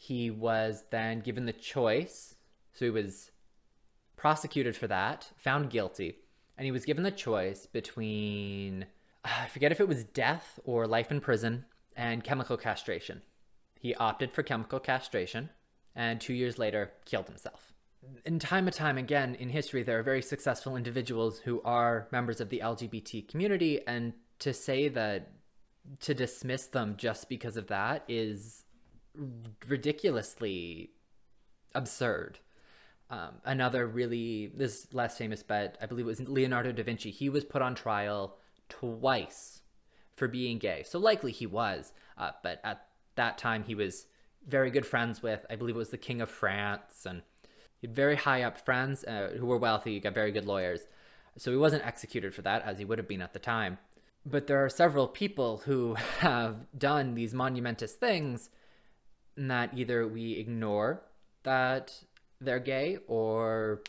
he 0.00 0.30
was 0.30 0.84
then 0.90 1.20
given 1.20 1.44
the 1.44 1.52
choice. 1.52 2.36
So 2.72 2.84
he 2.84 2.90
was 2.90 3.32
prosecuted 4.16 4.76
for 4.76 4.86
that, 4.86 5.30
found 5.36 5.70
guilty, 5.70 6.18
and 6.56 6.64
he 6.64 6.70
was 6.70 6.84
given 6.84 7.02
the 7.02 7.10
choice 7.10 7.66
between 7.66 8.86
uh, 9.24 9.30
I 9.42 9.46
forget 9.48 9.72
if 9.72 9.80
it 9.80 9.88
was 9.88 10.04
death 10.04 10.60
or 10.64 10.86
life 10.86 11.10
in 11.10 11.20
prison 11.20 11.64
and 11.96 12.22
chemical 12.22 12.56
castration. 12.56 13.22
He 13.80 13.92
opted 13.96 14.32
for 14.32 14.44
chemical 14.44 14.78
castration 14.78 15.50
and 15.96 16.20
two 16.20 16.32
years 16.32 16.58
later 16.60 16.92
killed 17.04 17.26
himself. 17.26 17.72
In 18.24 18.38
time 18.38 18.68
and 18.68 18.76
time 18.76 18.98
again 18.98 19.34
in 19.34 19.48
history, 19.48 19.82
there 19.82 19.98
are 19.98 20.04
very 20.04 20.22
successful 20.22 20.76
individuals 20.76 21.40
who 21.40 21.60
are 21.62 22.06
members 22.12 22.40
of 22.40 22.50
the 22.50 22.60
LGBT 22.64 23.26
community, 23.28 23.80
and 23.86 24.12
to 24.38 24.54
say 24.54 24.86
that 24.88 25.32
to 26.00 26.14
dismiss 26.14 26.66
them 26.66 26.94
just 26.96 27.28
because 27.28 27.56
of 27.56 27.66
that 27.66 28.04
is 28.06 28.57
ridiculously 29.66 30.90
absurd. 31.74 32.38
Um, 33.10 33.36
another 33.44 33.86
really 33.86 34.52
this 34.54 34.88
less 34.92 35.16
famous 35.16 35.42
bet, 35.42 35.78
I 35.80 35.86
believe 35.86 36.04
it 36.04 36.08
was 36.08 36.28
Leonardo 36.28 36.72
da 36.72 36.82
Vinci. 36.82 37.10
He 37.10 37.28
was 37.28 37.44
put 37.44 37.62
on 37.62 37.74
trial 37.74 38.36
twice 38.68 39.62
for 40.14 40.28
being 40.28 40.58
gay. 40.58 40.82
So 40.82 40.98
likely 40.98 41.32
he 41.32 41.46
was, 41.46 41.92
uh, 42.18 42.32
but 42.42 42.60
at 42.64 42.86
that 43.14 43.38
time 43.38 43.64
he 43.64 43.74
was 43.74 44.06
very 44.46 44.70
good 44.70 44.86
friends 44.86 45.22
with, 45.22 45.46
I 45.48 45.56
believe 45.56 45.76
it 45.76 45.78
was 45.78 45.90
the 45.90 45.98
King 45.98 46.20
of 46.20 46.30
France, 46.30 47.06
and 47.06 47.22
he 47.80 47.86
had 47.86 47.96
very 47.96 48.16
high 48.16 48.42
up 48.42 48.58
friends 48.58 49.04
uh, 49.04 49.34
who 49.38 49.46
were 49.46 49.58
wealthy, 49.58 50.00
got 50.00 50.14
very 50.14 50.32
good 50.32 50.46
lawyers. 50.46 50.86
So 51.36 51.50
he 51.50 51.56
wasn't 51.56 51.86
executed 51.86 52.34
for 52.34 52.42
that, 52.42 52.62
as 52.64 52.78
he 52.78 52.84
would 52.84 52.98
have 52.98 53.08
been 53.08 53.22
at 53.22 53.32
the 53.32 53.38
time. 53.38 53.78
But 54.26 54.48
there 54.48 54.62
are 54.64 54.68
several 54.68 55.06
people 55.06 55.62
who 55.64 55.94
have 56.18 56.66
done 56.76 57.14
these 57.14 57.32
monumentous 57.32 57.92
things 57.92 58.50
that 59.46 59.70
either 59.76 60.06
we 60.06 60.32
ignore 60.32 61.02
that 61.44 61.94
they're 62.40 62.58
gay 62.58 62.98
or 63.06 63.82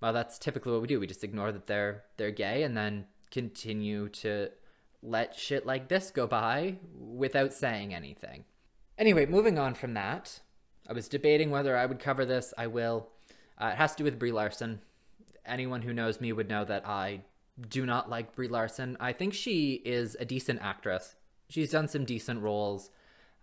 well 0.00 0.12
that's 0.12 0.38
typically 0.38 0.72
what 0.72 0.80
we 0.80 0.88
do. 0.88 0.98
We 0.98 1.06
just 1.06 1.24
ignore 1.24 1.52
that 1.52 1.66
they're 1.66 2.04
they're 2.16 2.30
gay 2.30 2.62
and 2.62 2.76
then 2.76 3.06
continue 3.30 4.08
to 4.08 4.48
let 5.02 5.34
shit 5.34 5.66
like 5.66 5.88
this 5.88 6.10
go 6.10 6.26
by 6.26 6.76
without 6.98 7.52
saying 7.52 7.94
anything. 7.94 8.44
Anyway 8.96 9.26
moving 9.26 9.58
on 9.58 9.74
from 9.74 9.94
that 9.94 10.40
i 10.88 10.92
was 10.92 11.08
debating 11.08 11.50
whether 11.50 11.76
i 11.76 11.86
would 11.86 12.00
cover 12.00 12.24
this. 12.24 12.54
I 12.56 12.66
will. 12.66 13.08
Uh, 13.60 13.66
it 13.66 13.76
has 13.76 13.92
to 13.92 13.98
do 13.98 14.04
with 14.04 14.18
brie 14.18 14.32
larson. 14.32 14.80
Anyone 15.44 15.82
who 15.82 15.92
knows 15.92 16.20
me 16.20 16.32
would 16.32 16.48
know 16.48 16.64
that 16.64 16.86
i 16.86 17.20
do 17.68 17.84
not 17.84 18.08
like 18.08 18.34
brie 18.34 18.48
larson. 18.48 18.96
I 18.98 19.12
think 19.12 19.34
she 19.34 19.74
is 19.84 20.16
a 20.18 20.24
decent 20.24 20.60
actress. 20.62 21.16
She's 21.48 21.70
done 21.70 21.88
some 21.88 22.04
decent 22.04 22.40
roles 22.40 22.90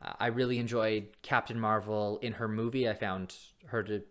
I 0.01 0.27
really 0.27 0.57
enjoyed 0.57 1.07
Captain 1.21 1.59
Marvel 1.59 2.17
in 2.21 2.33
her 2.33 2.47
movie. 2.47 2.89
I 2.89 2.93
found 2.93 3.35
her 3.67 3.83
to. 3.83 4.01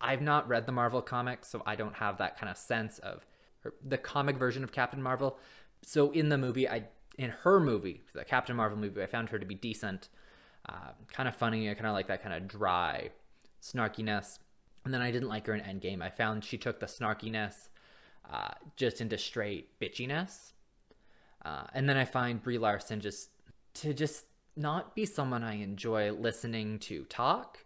I've 0.00 0.22
not 0.22 0.48
read 0.48 0.66
the 0.66 0.72
Marvel 0.72 1.02
comics, 1.02 1.48
so 1.48 1.62
I 1.66 1.76
don't 1.76 1.94
have 1.94 2.18
that 2.18 2.38
kind 2.38 2.50
of 2.50 2.56
sense 2.56 2.98
of 2.98 3.26
her, 3.60 3.74
the 3.86 3.98
comic 3.98 4.36
version 4.36 4.64
of 4.64 4.72
Captain 4.72 5.02
Marvel. 5.02 5.38
So 5.82 6.10
in 6.10 6.28
the 6.28 6.38
movie, 6.38 6.68
I 6.68 6.84
in 7.18 7.30
her 7.30 7.60
movie, 7.60 8.02
the 8.14 8.24
Captain 8.24 8.56
Marvel 8.56 8.78
movie, 8.78 9.02
I 9.02 9.06
found 9.06 9.30
her 9.30 9.38
to 9.38 9.46
be 9.46 9.54
decent, 9.54 10.08
uh, 10.68 10.92
kind 11.12 11.28
of 11.28 11.36
funny. 11.36 11.70
I 11.70 11.74
kind 11.74 11.86
of 11.86 11.94
like 11.94 12.08
that 12.08 12.22
kind 12.22 12.34
of 12.34 12.48
dry 12.48 13.10
snarkiness. 13.62 14.38
And 14.84 14.94
then 14.94 15.02
I 15.02 15.10
didn't 15.10 15.28
like 15.28 15.46
her 15.46 15.54
in 15.54 15.60
Endgame. 15.60 16.02
I 16.02 16.10
found 16.10 16.44
she 16.44 16.58
took 16.58 16.78
the 16.78 16.86
snarkiness 16.86 17.68
uh, 18.30 18.52
just 18.76 19.00
into 19.00 19.18
straight 19.18 19.78
bitchiness. 19.80 20.52
Uh, 21.44 21.64
and 21.74 21.88
then 21.88 21.96
I 21.96 22.04
find 22.04 22.42
Brie 22.42 22.58
Larson 22.58 23.00
just 23.00 23.30
to 23.74 23.94
just 23.94 24.26
not 24.56 24.94
be 24.94 25.04
someone 25.04 25.44
I 25.44 25.54
enjoy 25.54 26.12
listening 26.12 26.78
to 26.80 27.04
talk. 27.04 27.64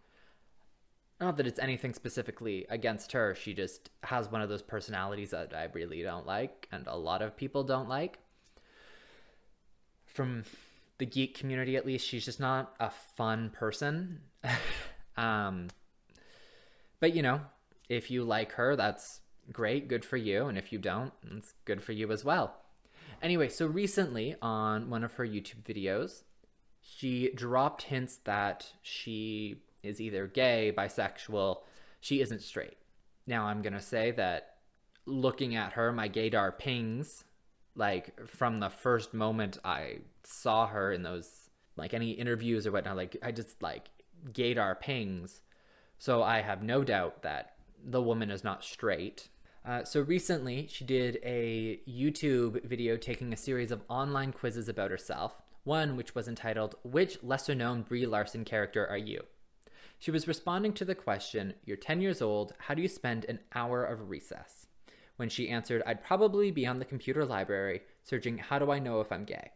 Not 1.21 1.37
that 1.37 1.47
it's 1.47 1.59
anything 1.59 1.95
specifically 1.95 2.67
against 2.71 3.13
her. 3.13 3.35
She 3.35 3.55
just 3.55 3.91
has 4.05 4.31
one 4.31 4.41
of 4.41 4.49
those 4.49 4.63
personalities 4.63 5.31
that 5.31 5.55
I 5.55 5.69
really 5.73 6.03
don't 6.03 6.27
like, 6.27 6.67
and 6.73 6.87
a 6.87 6.97
lot 6.97 7.23
of 7.23 7.37
people 7.37 7.63
don't 7.63 7.89
like. 7.89 8.19
From 10.07 10.45
the 10.99 11.07
geek 11.07 11.39
community, 11.39 11.77
at 11.77 11.87
least, 11.87 12.07
she's 12.07 12.25
just 12.25 12.41
not 12.41 12.75
a 12.81 12.91
fun 12.91 13.51
person. 13.51 14.21
um, 15.17 15.69
but 17.01 17.15
you 17.15 17.23
know, 17.23 17.41
if 17.89 18.11
you 18.11 18.25
like 18.25 18.53
her, 18.53 18.77
that's 18.77 19.21
great, 19.53 19.89
good 19.89 20.05
for 20.05 20.17
you. 20.17 20.47
And 20.47 20.57
if 20.57 20.73
you 20.73 20.79
don't, 20.79 21.13
it's 21.37 21.55
good 21.65 21.83
for 21.83 21.93
you 21.93 22.11
as 22.13 22.25
well. 22.25 22.57
Anyway, 23.23 23.49
so 23.49 23.67
recently 23.67 24.37
on 24.41 24.89
one 24.89 25.05
of 25.05 25.15
her 25.15 25.27
YouTube 25.27 25.63
videos, 25.65 26.23
she 26.81 27.31
dropped 27.35 27.83
hints 27.83 28.17
that 28.25 28.73
she 28.83 29.63
is 29.83 30.01
either 30.01 30.27
gay, 30.27 30.73
bisexual, 30.77 31.59
she 32.01 32.21
isn't 32.21 32.43
straight. 32.43 32.77
Now, 33.27 33.47
I'm 33.47 33.63
going 33.63 33.75
to 33.75 33.81
say 33.81 34.11
that 34.13 34.57
looking 35.07 35.55
at 35.55 35.73
her, 35.73 35.93
my 35.93 36.09
gaydar 36.09 36.57
pings, 36.59 37.25
like 37.75 38.27
from 38.27 38.61
the 38.61 38.71
first 38.71 39.15
moment 39.15 39.59
I 39.65 39.99
saw 40.25 40.67
her 40.67 40.93
in 40.93 41.03
those, 41.03 41.51
like 41.77 41.95
any 41.95 42.11
interviews 42.11 42.67
or 42.67 42.73
whatnot, 42.73 42.97
like 42.97 43.17
I 43.23 43.33
just 43.33 43.63
like 43.63 43.91
gaydar 44.33 44.79
pings. 44.81 45.43
So 45.99 46.23
I 46.23 46.41
have 46.41 46.63
no 46.63 46.83
doubt 46.83 47.23
that 47.23 47.55
the 47.83 48.03
woman 48.03 48.31
is 48.31 48.45
not 48.45 48.65
straight. 48.65 49.29
Uh, 49.67 49.85
so 49.85 50.01
recently, 50.01 50.67
she 50.67 50.85
did 50.85 51.19
a 51.23 51.81
YouTube 51.87 52.65
video 52.65 52.97
taking 52.97 53.33
a 53.33 53.37
series 53.37 53.71
of 53.71 53.83
online 53.89 54.33
quizzes 54.33 54.69
about 54.69 54.91
herself 54.91 55.35
one 55.65 55.97
which 55.97 56.15
was 56.15 56.29
entitled, 56.29 56.75
Which 56.83 57.23
lesser 57.23 57.55
known 57.55 57.83
Brie 57.83 58.07
Larson 58.07 58.45
character 58.45 58.87
are 58.87 58.99
you? 58.99 59.25
She 59.99 60.11
was 60.11 60.29
responding 60.29 60.73
to 60.75 60.85
the 60.85 60.95
question, 60.95 61.55
You're 61.65 61.77
10 61.77 62.01
years 62.01 62.23
old, 62.23 62.55
how 62.59 62.75
do 62.75 62.83
you 62.83 62.89
spend 62.89 63.25
an 63.27 63.41
hour 63.55 63.85
of 63.85 64.09
recess? 64.09 64.67
When 65.17 65.29
she 65.29 65.51
answered, 65.51 65.83
I'd 65.87 66.03
probably 66.03 66.51
be 66.51 66.67
on 66.67 66.79
the 66.79 66.85
computer 66.85 67.25
library 67.25 67.83
searching, 68.05 68.39
How 68.39 68.59
do 68.59 68.71
I 68.71 68.79
know 68.79 69.01
if 69.01 69.13
I'm 69.13 69.25
gay? 69.25 69.51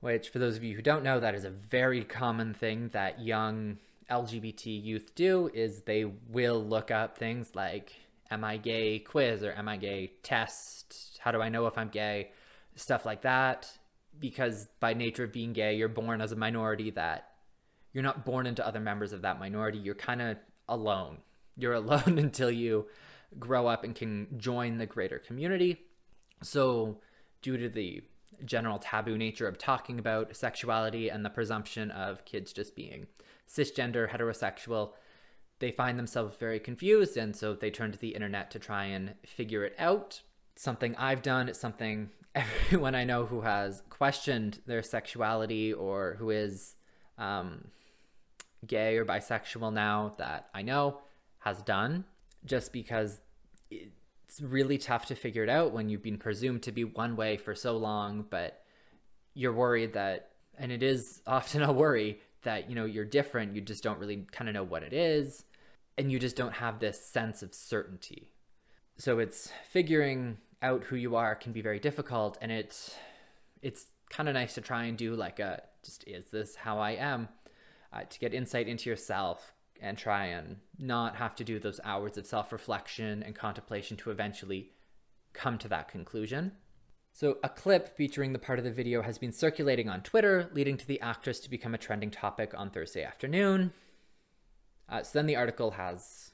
Which, 0.00 0.28
for 0.28 0.38
those 0.38 0.56
of 0.56 0.64
you 0.64 0.76
who 0.76 0.82
don't 0.82 1.02
know, 1.02 1.18
that 1.18 1.34
is 1.34 1.44
a 1.44 1.50
very 1.50 2.04
common 2.04 2.54
thing 2.54 2.90
that 2.92 3.20
young 3.20 3.78
LGBT 4.10 4.82
youth 4.82 5.14
do 5.14 5.50
is 5.52 5.82
they 5.82 6.04
will 6.04 6.64
look 6.64 6.90
up 6.90 7.18
things 7.18 7.54
like 7.54 7.92
am 8.30 8.44
I 8.44 8.58
gay 8.58 8.98
quiz 8.98 9.42
or 9.42 9.52
am 9.52 9.68
I 9.68 9.76
gay 9.76 10.12
test? 10.22 11.18
How 11.20 11.32
do 11.32 11.40
I 11.40 11.48
know 11.48 11.66
if 11.66 11.76
I'm 11.76 11.88
gay? 11.88 12.30
Stuff 12.76 13.04
like 13.04 13.22
that 13.22 13.78
because 14.20 14.68
by 14.80 14.94
nature 14.94 15.24
of 15.24 15.32
being 15.32 15.52
gay, 15.52 15.76
you're 15.76 15.88
born 15.88 16.20
as 16.20 16.32
a 16.32 16.36
minority 16.36 16.90
that 16.90 17.28
you're 17.92 18.04
not 18.04 18.24
born 18.24 18.46
into 18.46 18.66
other 18.66 18.80
members 18.80 19.12
of 19.12 19.22
that 19.22 19.38
minority. 19.38 19.78
You're 19.78 19.94
kind 19.94 20.22
of 20.22 20.36
alone. 20.68 21.18
You're 21.56 21.72
alone 21.74 22.18
until 22.18 22.50
you 22.50 22.86
grow 23.38 23.66
up 23.66 23.84
and 23.84 23.94
can 23.94 24.28
join 24.38 24.78
the 24.78 24.86
greater 24.86 25.18
community. 25.18 25.86
So, 26.42 27.00
due 27.42 27.56
to 27.56 27.68
the 27.68 28.02
general 28.44 28.78
taboo 28.78 29.18
nature 29.18 29.48
of 29.48 29.58
talking 29.58 29.98
about 29.98 30.36
sexuality 30.36 31.08
and 31.08 31.24
the 31.24 31.30
presumption 31.30 31.90
of 31.90 32.24
kids 32.24 32.52
just 32.52 32.76
being 32.76 33.06
cisgender, 33.48 34.08
heterosexual, 34.08 34.92
they 35.58 35.72
find 35.72 35.98
themselves 35.98 36.36
very 36.36 36.60
confused. 36.60 37.16
And 37.16 37.34
so 37.34 37.54
they 37.54 37.70
turn 37.70 37.90
to 37.92 37.98
the 37.98 38.14
internet 38.14 38.50
to 38.52 38.58
try 38.58 38.84
and 38.84 39.14
figure 39.26 39.64
it 39.64 39.74
out. 39.78 40.22
Something 40.56 40.94
I've 40.96 41.22
done, 41.22 41.48
it's 41.48 41.58
something 41.58 42.10
everyone 42.34 42.94
I 42.94 43.04
know 43.04 43.26
who 43.26 43.40
has 43.40 43.82
questioned 43.90 44.60
their 44.66 44.82
sexuality 44.82 45.72
or 45.72 46.16
who 46.18 46.30
is 46.30 46.74
um, 47.16 47.68
gay 48.66 48.96
or 48.96 49.04
bisexual 49.04 49.72
now 49.72 50.14
that 50.18 50.48
I 50.54 50.62
know 50.62 51.00
has 51.40 51.62
done, 51.62 52.04
just 52.44 52.72
because 52.72 53.20
it's 53.70 54.40
really 54.40 54.78
tough 54.78 55.06
to 55.06 55.14
figure 55.14 55.42
it 55.42 55.48
out 55.48 55.72
when 55.72 55.88
you've 55.88 56.02
been 56.02 56.18
presumed 56.18 56.62
to 56.62 56.72
be 56.72 56.84
one 56.84 57.16
way 57.16 57.36
for 57.36 57.54
so 57.54 57.76
long, 57.76 58.26
but 58.28 58.62
you're 59.34 59.52
worried 59.52 59.94
that, 59.94 60.32
and 60.58 60.70
it 60.70 60.82
is 60.82 61.22
often 61.26 61.62
a 61.64 61.72
worry 61.72 62.20
that, 62.42 62.68
you 62.68 62.74
know, 62.74 62.84
you're 62.84 63.04
different, 63.04 63.54
you 63.54 63.60
just 63.60 63.82
don't 63.82 63.98
really 63.98 64.26
kind 64.32 64.48
of 64.48 64.54
know 64.54 64.64
what 64.64 64.82
it 64.82 64.92
is, 64.92 65.44
and 65.96 66.12
you 66.12 66.18
just 66.18 66.36
don't 66.36 66.54
have 66.54 66.78
this 66.78 67.04
sense 67.04 67.42
of 67.42 67.54
certainty. 67.54 68.30
So 68.96 69.18
it's 69.18 69.50
figuring 69.70 70.38
out 70.62 70.84
who 70.84 70.96
you 70.96 71.16
are 71.16 71.34
can 71.34 71.52
be 71.52 71.60
very 71.60 71.78
difficult, 71.78 72.38
and 72.40 72.50
it's 72.50 72.94
it's 73.62 73.86
kind 74.10 74.28
of 74.28 74.34
nice 74.34 74.54
to 74.54 74.60
try 74.60 74.84
and 74.84 74.96
do 74.96 75.14
like 75.14 75.38
a 75.38 75.62
just 75.82 76.04
is 76.06 76.30
this 76.30 76.56
how 76.56 76.78
I 76.78 76.92
am 76.92 77.28
uh, 77.92 78.02
to 78.02 78.18
get 78.18 78.34
insight 78.34 78.68
into 78.68 78.88
yourself 78.88 79.52
and 79.80 79.96
try 79.96 80.26
and 80.26 80.56
not 80.78 81.16
have 81.16 81.34
to 81.36 81.44
do 81.44 81.58
those 81.58 81.80
hours 81.84 82.16
of 82.16 82.26
self 82.26 82.52
reflection 82.52 83.22
and 83.22 83.34
contemplation 83.34 83.96
to 83.98 84.10
eventually 84.10 84.70
come 85.32 85.58
to 85.58 85.68
that 85.68 85.88
conclusion. 85.88 86.52
So, 87.12 87.38
a 87.42 87.48
clip 87.48 87.96
featuring 87.96 88.32
the 88.32 88.38
part 88.38 88.58
of 88.58 88.64
the 88.64 88.70
video 88.70 89.02
has 89.02 89.18
been 89.18 89.32
circulating 89.32 89.88
on 89.88 90.02
Twitter, 90.02 90.50
leading 90.52 90.76
to 90.76 90.86
the 90.86 91.00
actress 91.00 91.40
to 91.40 91.50
become 91.50 91.74
a 91.74 91.78
trending 91.78 92.10
topic 92.10 92.52
on 92.56 92.70
Thursday 92.70 93.02
afternoon. 93.02 93.72
Uh, 94.88 95.02
so, 95.02 95.18
then 95.18 95.26
the 95.26 95.36
article 95.36 95.72
has 95.72 96.32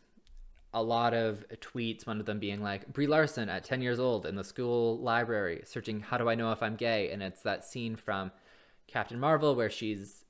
a 0.74 0.82
lot 0.82 1.14
of 1.14 1.44
tweets, 1.60 2.06
one 2.06 2.18
of 2.20 2.26
them 2.26 2.40
being 2.40 2.60
like, 2.60 2.92
Brie 2.92 3.06
Larson 3.06 3.48
at 3.48 3.64
10 3.64 3.80
years 3.80 4.00
old 4.00 4.26
in 4.26 4.34
the 4.34 4.44
school 4.44 4.98
library 4.98 5.62
searching, 5.64 6.00
How 6.00 6.18
do 6.18 6.28
I 6.28 6.34
know 6.34 6.50
if 6.50 6.62
I'm 6.62 6.74
gay? 6.74 7.10
And 7.10 7.22
it's 7.22 7.42
that 7.42 7.64
scene 7.64 7.94
from 7.94 8.32
Captain 8.88 9.18
Marvel 9.18 9.54
where 9.54 9.70
she's 9.70 10.24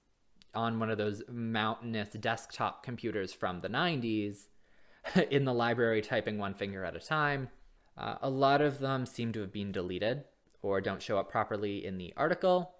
on 0.54 0.78
one 0.78 0.90
of 0.90 0.98
those 0.98 1.22
mountainous 1.28 2.10
desktop 2.10 2.84
computers 2.84 3.32
from 3.32 3.60
the 3.60 3.68
90s 3.68 4.46
in 5.30 5.44
the 5.44 5.54
library 5.54 6.02
typing 6.02 6.38
one 6.38 6.54
finger 6.54 6.84
at 6.84 6.94
a 6.94 7.00
time. 7.00 7.48
Uh, 7.96 8.16
a 8.22 8.30
lot 8.30 8.60
of 8.60 8.78
them 8.78 9.06
seem 9.06 9.32
to 9.32 9.40
have 9.40 9.52
been 9.52 9.72
deleted 9.72 10.24
or 10.62 10.80
don't 10.80 11.02
show 11.02 11.18
up 11.18 11.30
properly 11.30 11.84
in 11.84 11.96
the 11.96 12.12
article. 12.16 12.74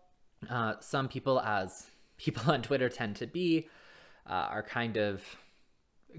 Uh, 0.51 0.75
some 0.81 1.09
people, 1.09 1.41
as 1.41 1.87
people 2.19 2.43
on 2.53 2.61
Twitter 2.61 2.91
tend 2.91 3.17
to 3.17 3.27
be, 3.27 3.69
uh, 4.29 4.49
are 4.51 4.63
kind 4.63 4.97
of 4.97 5.23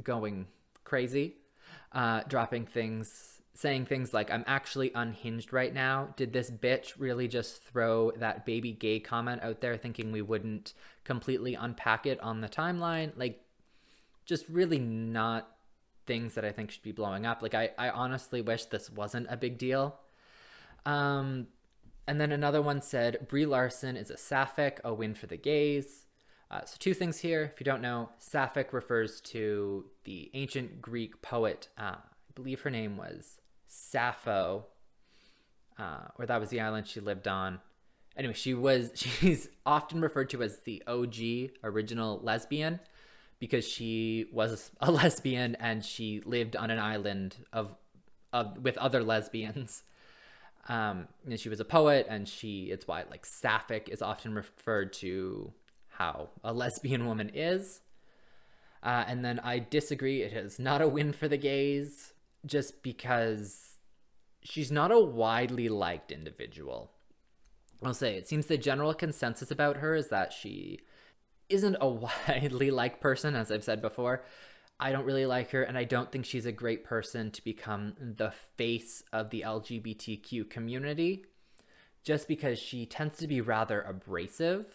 going 0.03 0.47
crazy, 0.85 1.35
uh, 1.91 2.21
dropping 2.27 2.65
things 2.65 3.35
saying 3.55 3.85
things 3.85 4.13
like, 4.13 4.29
I'm 4.29 4.43
actually 4.47 4.91
unhinged 4.93 5.53
right 5.53 5.73
now. 5.73 6.09
Did 6.17 6.33
this 6.33 6.51
bitch 6.51 6.93
really 6.97 7.29
just 7.29 7.63
throw 7.63 8.11
that 8.17 8.45
baby 8.45 8.73
gay 8.73 8.99
comment 8.99 9.41
out 9.43 9.61
there 9.61 9.77
thinking 9.77 10.11
we 10.11 10.21
wouldn't 10.21 10.73
completely 11.05 11.55
unpack 11.55 12.05
it 12.05 12.19
on 12.19 12.41
the 12.41 12.49
timeline? 12.49 13.13
Like, 13.15 13.41
just 14.25 14.47
really 14.49 14.79
not 14.79 15.49
things 16.05 16.35
that 16.35 16.43
I 16.43 16.51
think 16.51 16.69
should 16.69 16.83
be 16.83 16.91
blowing 16.91 17.25
up. 17.25 17.41
Like, 17.41 17.55
I, 17.55 17.69
I 17.77 17.89
honestly 17.91 18.41
wish 18.41 18.65
this 18.65 18.89
wasn't 18.89 19.27
a 19.29 19.37
big 19.37 19.57
deal. 19.57 19.95
Um, 20.85 21.47
and 22.07 22.19
then 22.19 22.33
another 22.33 22.61
one 22.61 22.81
said, 22.81 23.25
Brie 23.29 23.45
Larson 23.45 23.95
is 23.95 24.11
a 24.11 24.17
sapphic, 24.17 24.81
a 24.83 24.93
win 24.93 25.15
for 25.15 25.27
the 25.27 25.37
gays. 25.37 26.04
Uh, 26.49 26.63
so, 26.65 26.75
two 26.79 26.93
things 26.93 27.19
here. 27.19 27.51
If 27.53 27.59
you 27.59 27.63
don't 27.63 27.81
know, 27.81 28.09
sapphic 28.19 28.71
refers 28.71 29.19
to 29.21 29.85
the 30.03 30.29
ancient 30.33 30.81
Greek 30.81 31.21
poet, 31.21 31.69
uh, 31.77 31.95
I 31.95 32.31
believe 32.35 32.61
her 32.61 32.69
name 32.69 32.97
was 32.97 33.41
Sappho, 33.67 34.65
uh, 35.79 36.07
or 36.19 36.25
that 36.25 36.39
was 36.39 36.49
the 36.49 36.61
island 36.61 36.87
she 36.87 36.99
lived 36.99 37.27
on. 37.27 37.59
Anyway, 38.15 38.33
she 38.33 38.53
was 38.53 38.91
she's 38.95 39.49
often 39.65 40.01
referred 40.01 40.29
to 40.31 40.43
as 40.43 40.59
the 40.59 40.83
OG 40.87 41.51
original 41.63 42.19
lesbian 42.21 42.79
because 43.39 43.67
she 43.67 44.27
was 44.31 44.71
a 44.79 44.91
lesbian 44.91 45.55
and 45.55 45.83
she 45.83 46.21
lived 46.25 46.55
on 46.55 46.71
an 46.71 46.79
island 46.79 47.35
of, 47.51 47.75
of 48.31 48.63
with 48.63 48.77
other 48.77 49.03
lesbians. 49.03 49.83
Um, 50.67 51.07
and 51.25 51.39
she 51.39 51.49
was 51.49 51.59
a 51.59 51.65
poet, 51.65 52.07
and 52.09 52.27
she 52.27 52.71
it's 52.71 52.87
why 52.87 53.03
like 53.09 53.25
sapphic 53.25 53.87
is 53.89 54.01
often 54.01 54.33
referred 54.33 54.93
to 54.93 55.53
how 55.97 56.29
a 56.43 56.53
lesbian 56.53 57.05
woman 57.05 57.31
is. 57.33 57.81
Uh, 58.83 59.03
and 59.07 59.25
then 59.25 59.39
I 59.39 59.59
disagree. 59.59 60.21
It 60.21 60.33
is 60.33 60.59
not 60.59 60.81
a 60.81 60.87
win 60.87 61.11
for 61.11 61.27
the 61.27 61.37
gays 61.37 62.13
just 62.45 62.83
because 62.83 63.77
she's 64.43 64.71
not 64.71 64.91
a 64.91 64.99
widely 64.99 65.69
liked 65.69 66.11
individual. 66.11 66.91
I'll 67.83 67.93
say 67.93 68.15
it 68.15 68.27
seems 68.27 68.45
the 68.45 68.57
general 68.57 68.93
consensus 68.93 69.51
about 69.51 69.77
her 69.77 69.95
is 69.95 70.09
that 70.09 70.31
she 70.31 70.79
isn't 71.49 71.77
a 71.81 71.89
widely 72.27 72.71
liked 72.71 73.01
person, 73.01 73.35
as 73.35 73.51
I've 73.51 73.63
said 73.63 73.81
before. 73.81 74.23
I 74.79 74.91
don't 74.91 75.05
really 75.05 75.25
like 75.25 75.51
her, 75.51 75.63
and 75.63 75.77
I 75.77 75.85
don't 75.85 76.11
think 76.11 76.25
she's 76.25 76.45
a 76.45 76.51
great 76.51 76.83
person 76.83 77.31
to 77.31 77.43
become 77.43 77.93
the 77.97 78.31
face 78.57 79.03
of 79.13 79.29
the 79.29 79.41
LGBTQ 79.45 80.49
community, 80.49 81.25
just 82.03 82.27
because 82.27 82.59
she 82.59 82.85
tends 82.85 83.17
to 83.17 83.27
be 83.27 83.39
rather 83.39 83.81
abrasive, 83.81 84.65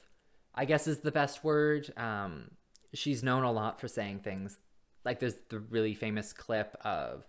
I 0.54 0.64
guess 0.64 0.86
is 0.86 0.98
the 0.98 1.12
best 1.12 1.44
word. 1.44 1.92
Um, 1.96 2.50
she's 2.92 3.22
known 3.22 3.44
a 3.44 3.52
lot 3.52 3.80
for 3.80 3.88
saying 3.88 4.20
things 4.20 4.58
like 5.04 5.20
there's 5.20 5.36
the 5.48 5.60
really 5.60 5.94
famous 5.94 6.32
clip 6.32 6.76
of 6.84 7.24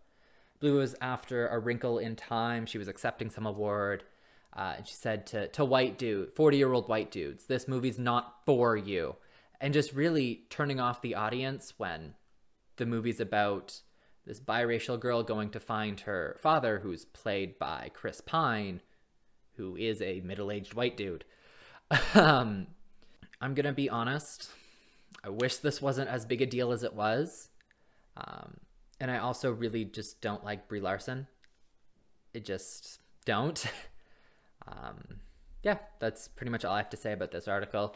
Blue 0.60 0.78
was 0.78 0.96
after 1.02 1.48
A 1.48 1.60
Wrinkle 1.60 1.98
in 1.98 2.16
Time. 2.16 2.66
She 2.66 2.78
was 2.78 2.88
accepting 2.88 3.30
some 3.30 3.46
award. 3.46 4.04
Uh, 4.56 4.74
and 4.78 4.88
she 4.88 4.94
said 4.94 5.26
to, 5.28 5.48
to 5.50 5.64
white 5.64 5.98
dude, 5.98 6.34
40 6.36 6.58
year 6.58 6.74
old 6.74 6.90
white 6.90 7.10
dudes, 7.10 7.46
this 7.46 7.68
movie's 7.68 7.98
not 7.98 8.46
for 8.46 8.76
you. 8.76 9.16
And 9.60 9.74
just 9.74 9.94
really 9.94 10.44
turning 10.50 10.80
off 10.80 11.02
the 11.02 11.16
audience 11.16 11.74
when 11.78 12.16
the 12.78 12.86
movie's 12.86 13.20
about 13.20 13.82
this 14.26 14.40
biracial 14.40 15.00
girl 15.00 15.24
going 15.24 15.50
to 15.52 15.60
find 15.60 16.00
her 16.02 16.38
father, 16.42 16.80
who's 16.80 17.06
played 17.06 17.58
by 17.58 17.90
Chris 17.94 18.22
Pine, 18.22 18.82
who 19.56 19.76
is 19.76 20.02
a 20.02 20.22
middle 20.22 20.52
aged 20.52 20.74
white 20.74 20.98
dude. 20.98 21.26
um, 22.14 22.68
I'm 23.42 23.56
going 23.56 23.66
to 23.66 23.74
be 23.74 23.90
honest. 23.90 24.50
I 25.24 25.30
wish 25.30 25.58
this 25.58 25.82
wasn't 25.82 26.10
as 26.10 26.26
big 26.26 26.42
a 26.42 26.46
deal 26.46 26.72
as 26.72 26.84
it 26.84 26.94
was. 26.94 27.50
Um, 28.16 28.58
and 29.00 29.10
I 29.10 29.18
also 29.18 29.52
really 29.52 29.84
just 29.84 30.22
don't 30.22 30.44
like 30.46 30.68
Brie 30.68 30.80
Larson. 30.80 31.28
It 32.34 32.46
just 32.46 33.00
don't. 33.26 33.66
um, 34.68 35.20
yeah, 35.64 35.80
that's 36.00 36.28
pretty 36.28 36.52
much 36.52 36.64
all 36.64 36.76
I 36.76 36.78
have 36.78 36.90
to 36.92 36.98
say 36.98 37.14
about 37.14 37.32
this 37.32 37.48
article. 37.48 37.96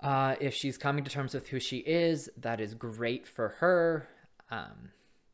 Uh, 0.00 0.34
if 0.40 0.54
she's 0.54 0.76
coming 0.76 1.04
to 1.04 1.10
terms 1.10 1.34
with 1.34 1.48
who 1.48 1.60
she 1.60 1.78
is, 1.78 2.28
that 2.38 2.60
is 2.60 2.74
great 2.74 3.28
for 3.28 3.50
her. 3.60 4.08
Um, 4.50 4.90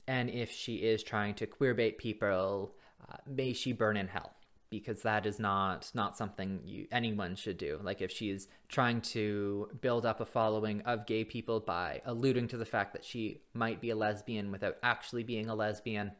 and 0.06 0.28
if 0.28 0.50
she 0.50 0.76
is 0.76 1.02
trying 1.02 1.34
to 1.36 1.46
queerbait 1.46 1.96
people, 1.96 2.74
uh, 3.10 3.16
may 3.26 3.54
she 3.54 3.72
burn 3.72 3.96
in 3.96 4.08
hell 4.08 4.35
because 4.70 5.02
that 5.02 5.26
is 5.26 5.38
not 5.38 5.90
not 5.94 6.16
something 6.16 6.60
you 6.64 6.86
anyone 6.90 7.36
should 7.36 7.58
do. 7.58 7.78
Like 7.82 8.00
if 8.00 8.10
she's 8.10 8.48
trying 8.68 9.00
to 9.02 9.68
build 9.80 10.04
up 10.04 10.20
a 10.20 10.26
following 10.26 10.82
of 10.82 11.06
gay 11.06 11.24
people 11.24 11.60
by 11.60 12.00
alluding 12.04 12.48
to 12.48 12.56
the 12.56 12.64
fact 12.64 12.92
that 12.92 13.04
she 13.04 13.40
might 13.54 13.80
be 13.80 13.90
a 13.90 13.96
lesbian 13.96 14.50
without 14.50 14.76
actually 14.82 15.22
being 15.22 15.48
a 15.48 15.54
lesbian 15.54 16.12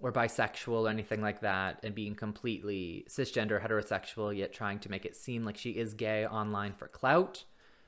or 0.00 0.12
bisexual 0.12 0.86
or 0.86 0.88
anything 0.88 1.22
like 1.22 1.40
that 1.40 1.78
and 1.82 1.94
being 1.94 2.14
completely 2.14 3.06
cisgender 3.08 3.62
heterosexual 3.62 4.36
yet 4.36 4.52
trying 4.52 4.78
to 4.80 4.90
make 4.90 5.04
it 5.04 5.16
seem 5.16 5.44
like 5.44 5.56
she 5.56 5.70
is 5.70 5.94
gay 5.94 6.26
online 6.26 6.72
for 6.72 6.88
clout 6.88 7.44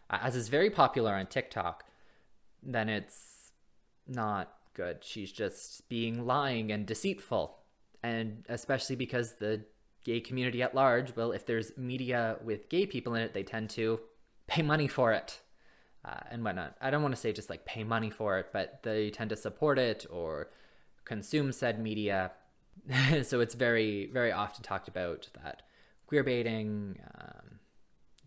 as 0.09 0.37
is 0.37 0.48
very 0.48 0.70
popular 0.70 1.14
on 1.14 1.26
TikTok 1.26 1.85
then 2.62 2.88
it's 2.88 3.52
not 4.07 4.54
good. 4.74 4.98
She's 5.02 5.33
just 5.33 5.88
being 5.88 6.26
lying 6.26 6.70
and 6.72 6.87
deceitful 6.87 7.59
and 8.05 8.45
especially 8.51 8.97
because 8.97 9.33
the 9.37 9.62
gay 10.05 10.21
community 10.21 10.62
at 10.62 10.75
large, 10.75 11.17
well, 11.17 11.33
if 11.33 11.47
there's 11.47 11.73
media 11.79 12.37
with 12.45 12.69
gay 12.69 12.85
people 12.85 13.14
in 13.14 13.23
it, 13.23 13.33
they 13.33 13.43
tend 13.43 13.71
to 13.71 13.99
pay 14.47 14.61
money 14.61 14.87
for 14.87 15.12
it 15.14 15.40
uh, 16.05 16.21
and 16.31 16.45
whatnot. 16.45 16.77
I 16.83 16.90
don't 16.90 17.03
want 17.03 17.14
to 17.14 17.21
say 17.21 17.33
just 17.33 17.49
like 17.49 17.64
pay 17.64 17.83
money 17.83 18.11
for 18.11 18.38
it, 18.38 18.49
but 18.53 18.81
they 18.83 19.09
tend 19.09 19.31
to 19.31 19.37
support 19.37 19.79
it 19.79 20.05
or 20.11 20.51
consume 21.07 21.51
said 21.51 21.81
media. 21.81 22.33
so 23.23 23.40
it's 23.40 23.55
very, 23.55 24.11
very 24.12 24.33
often 24.33 24.62
talked 24.62 24.88
about 24.88 25.27
that 25.43 25.62
queer 26.07 26.23
baiting, 26.23 26.99
um, 27.19 27.59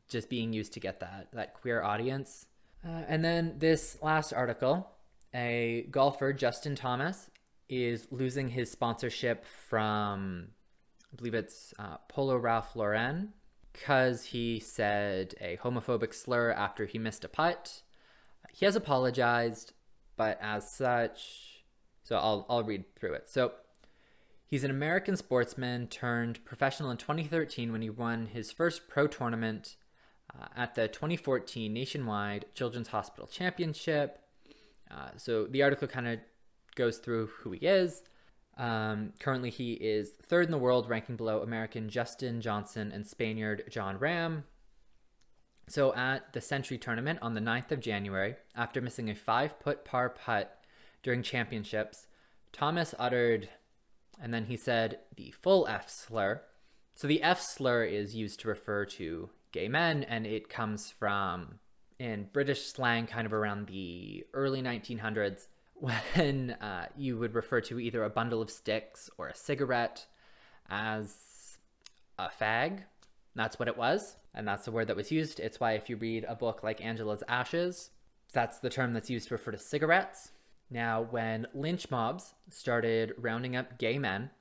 just 0.10 0.28
being 0.28 0.54
used 0.54 0.74
to 0.74 0.80
get 0.80 1.00
that 1.02 1.28
that 1.34 1.54
queer 1.54 1.84
audience. 1.84 2.48
Uh, 2.84 3.04
and 3.08 3.24
then 3.24 3.54
this 3.60 3.98
last 4.02 4.34
article, 4.34 4.90
a 5.36 5.86
golfer, 5.92 6.34
Justin 6.34 6.76
Thomas, 6.76 7.30
is 7.70 8.08
losing 8.12 8.50
his 8.50 8.72
sponsorship 8.72 9.46
from, 9.46 10.50
I 11.12 11.16
believe 11.16 11.34
it's 11.34 11.74
uh, 11.80 11.98
Polo 12.08 12.38
Ralph 12.38 12.76
Lauren, 12.76 13.34
because 13.74 14.26
he 14.26 14.60
said 14.60 15.36
a 15.40 15.58
homophobic 15.58 16.14
slur 16.14 16.52
after 16.52 16.86
he 16.86 16.98
missed 16.98 17.24
a 17.24 17.30
putt. 17.30 17.84
He 18.52 18.66
has 18.66 18.76
apologized, 18.76 19.74
but 20.16 20.40
as 20.42 20.72
such, 20.72 21.64
so 22.04 22.16
I'll, 22.18 22.46
I'll 22.50 22.64
read 22.64 22.86
through 22.96 23.14
it. 23.14 23.30
So 23.30 23.52
he's 24.48 24.64
an 24.64 24.72
American 24.72 25.16
sportsman 25.16 25.88
turned 25.88 26.44
professional 26.46 26.90
in 26.90 26.98
2013 26.98 27.72
when 27.72 27.82
he 27.82 27.90
won 27.90 28.28
his 28.28 28.52
first 28.52 28.88
pro 28.88 29.08
tournament 29.08 29.76
uh, 30.34 30.48
at 30.56 30.76
the 30.76 30.88
2014 30.88 31.72
Nationwide 31.72 32.46
Children's 32.54 32.90
Hospital 32.90 33.28
Championship. 33.28 34.20
Uh, 34.90 35.10
so 35.18 35.46
the 35.46 35.62
article 35.62 35.88
kind 35.88 36.08
of 36.08 36.20
goes 36.78 37.00
through 37.00 37.28
who 37.28 37.52
he 37.52 37.66
is. 37.66 38.02
Um, 38.58 39.14
currently, 39.20 39.50
he 39.50 39.74
is 39.74 40.12
third 40.24 40.46
in 40.46 40.52
the 40.52 40.58
world, 40.58 40.90
ranking 40.90 41.18
below 41.18 41.42
American 41.42 41.88
Dustin 41.88 42.40
Johnson 42.40 42.92
and 42.92 43.06
Spaniard 43.06 43.64
Jon 43.70 44.00
Rahm. 44.00 44.44
So, 45.68 45.94
at 45.94 46.32
the 46.32 46.42
Sentry 46.42 46.78
tournament 46.78 47.20
on 47.22 47.34
the 47.34 47.42
9th 47.42 47.72
of 47.72 47.82
January, 47.82 48.36
after 48.56 48.82
missing 48.82 49.10
a 49.10 49.16
five 49.16 49.60
put 49.60 49.84
par 49.84 50.10
putt 50.10 50.64
during 51.04 51.22
championships, 51.22 52.08
Thomas 52.54 52.96
uttered, 52.98 53.50
and 54.20 54.34
then 54.34 54.46
he 54.46 54.56
said 54.56 55.00
the 55.16 55.32
full 55.32 55.68
F 55.68 55.90
slur. 55.90 56.42
So, 56.96 57.08
the 57.08 57.22
F 57.22 57.42
slur 57.42 57.84
is 57.84 58.16
used 58.16 58.40
to 58.40 58.48
refer 58.48 58.86
to 58.86 59.30
gay 59.52 59.68
men, 59.68 60.04
and 60.04 60.26
it 60.26 60.50
comes 60.50 60.90
from, 60.90 61.60
in 62.00 62.30
British 62.34 62.72
slang, 62.72 63.06
kind 63.06 63.28
of 63.28 63.34
around 63.34 63.68
the 63.68 64.26
early 64.34 64.64
1900s 64.64 65.48
when 65.80 66.52
uh, 66.62 66.88
you 66.98 67.18
would 67.18 67.34
refer 67.34 67.62
to 67.62 67.80
either 67.80 68.04
a 68.04 68.10
bundle 68.10 68.42
of 68.42 68.50
sticks 68.50 69.10
or 69.18 69.28
a 69.28 69.36
cigarette 69.36 70.06
as 70.70 71.58
a 72.18 72.30
fag. 72.30 72.84
That's 73.36 73.60
what 73.60 73.68
it 73.68 73.78
was, 73.78 74.16
and 74.34 74.48
that's 74.48 74.66
the 74.66 74.72
word 74.72 74.88
that 74.88 74.96
was 74.96 75.12
used. 75.12 75.40
It's 75.40 75.60
why 75.60 75.74
if 75.74 75.90
you 75.90 75.96
read 75.96 76.26
a 76.28 76.36
book 76.36 76.64
like 76.64 76.84
Angela's 76.84 77.24
Ashes, 77.28 77.92
that's 78.34 78.60
the 78.60 78.70
term 78.70 78.94
that's 78.94 79.10
used 79.10 79.28
to 79.28 79.36
refer 79.36 79.52
to 79.52 79.58
cigarettes. 79.58 80.32
Now, 80.70 81.04
when 81.04 81.48
lynch 81.54 81.90
mobs 81.92 82.34
started 82.50 83.14
rounding 83.18 83.56
up 83.56 83.78
gay 83.78 84.00
men, 84.00 84.32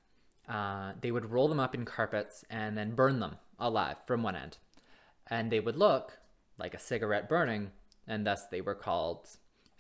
uh, 0.49 0.93
they 1.01 1.11
would 1.11 1.31
roll 1.31 1.49
them 1.49 1.61
up 1.61 1.75
in 1.75 1.85
carpets 1.85 2.45
and 2.49 2.77
then 2.77 2.95
burn 2.95 3.21
them 3.21 3.37
alive 3.59 3.97
from 4.07 4.23
one 4.23 4.37
end. 4.37 4.59
And 5.29 5.51
they 5.51 5.61
would 5.61 5.77
look 5.77 6.19
like 6.59 6.75
a 6.75 6.79
cigarette 6.79 7.29
burning, 7.29 7.73
and 8.09 8.27
thus 8.27 8.47
they 8.47 8.61
were 8.61 8.75
called 8.75 9.29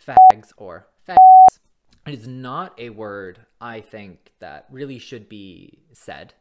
fags 0.04 0.52
or 0.56 0.88
fags. 1.08 1.58
it 2.06 2.14
is 2.14 2.26
not 2.26 2.78
a 2.78 2.90
word 2.90 3.40
I 3.60 3.80
think 3.80 4.32
that 4.38 4.66
really 4.70 4.98
should 4.98 5.28
be 5.28 5.78
said. 5.92 6.34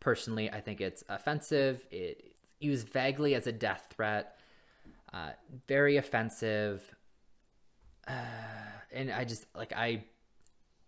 Personally, 0.00 0.50
I 0.50 0.60
think 0.60 0.80
it's 0.80 1.04
offensive. 1.08 1.86
It 1.90 2.34
used 2.60 2.88
vaguely 2.88 3.34
as 3.34 3.46
a 3.46 3.52
death 3.52 3.88
threat. 3.94 4.38
Uh, 5.12 5.30
very 5.68 5.96
offensive. 5.96 6.94
Uh, 8.06 8.12
and 8.90 9.10
I 9.12 9.24
just 9.24 9.46
like 9.54 9.72
I 9.72 10.04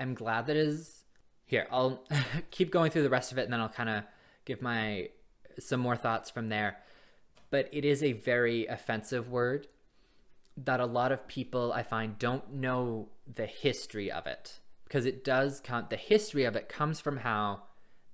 am 0.00 0.14
glad 0.14 0.46
that 0.46 0.56
is 0.56 1.04
here. 1.46 1.66
I'll 1.70 2.04
keep 2.50 2.70
going 2.70 2.90
through 2.90 3.02
the 3.02 3.10
rest 3.10 3.32
of 3.32 3.38
it 3.38 3.42
and 3.44 3.52
then 3.52 3.60
I'll 3.60 3.68
kind 3.68 3.90
of 3.90 4.04
give 4.44 4.62
my 4.62 5.10
some 5.58 5.80
more 5.80 5.96
thoughts 5.96 6.30
from 6.30 6.48
there. 6.48 6.78
But 7.50 7.68
it 7.72 7.84
is 7.84 8.02
a 8.02 8.12
very 8.12 8.66
offensive 8.66 9.30
word 9.30 9.68
that 10.56 10.80
a 10.80 10.86
lot 10.86 11.12
of 11.12 11.26
people 11.26 11.72
I 11.72 11.82
find 11.82 12.18
don't 12.18 12.54
know 12.54 13.08
the 13.32 13.46
history 13.46 14.10
of 14.10 14.26
it 14.26 14.60
because 14.84 15.06
it 15.06 15.24
does 15.24 15.60
count 15.60 15.90
the 15.90 15.96
history 15.96 16.44
of 16.44 16.56
it 16.56 16.68
comes 16.68 17.00
from 17.00 17.18
how 17.18 17.62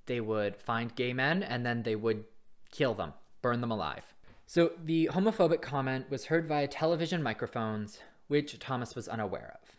they 0.07 0.21
would 0.21 0.57
find 0.57 0.95
gay 0.95 1.13
men 1.13 1.43
and 1.43 1.65
then 1.65 1.83
they 1.83 1.97
would 1.97 2.25
kill 2.71 2.95
them, 2.95 3.13
burn 3.43 3.61
them 3.61 3.71
alive. 3.71 4.15
So 4.47 4.73
the 4.83 5.11
homophobic 5.13 5.61
comment 5.61 6.11
was 6.11 6.27
heard 6.27 6.49
via 6.49 6.67
television 6.67 7.23
microphones, 7.23 8.01
which 8.29 8.59
Thomas 8.59 8.95
was 8.95 9.09
unaware 9.09 9.59
of. 9.63 9.77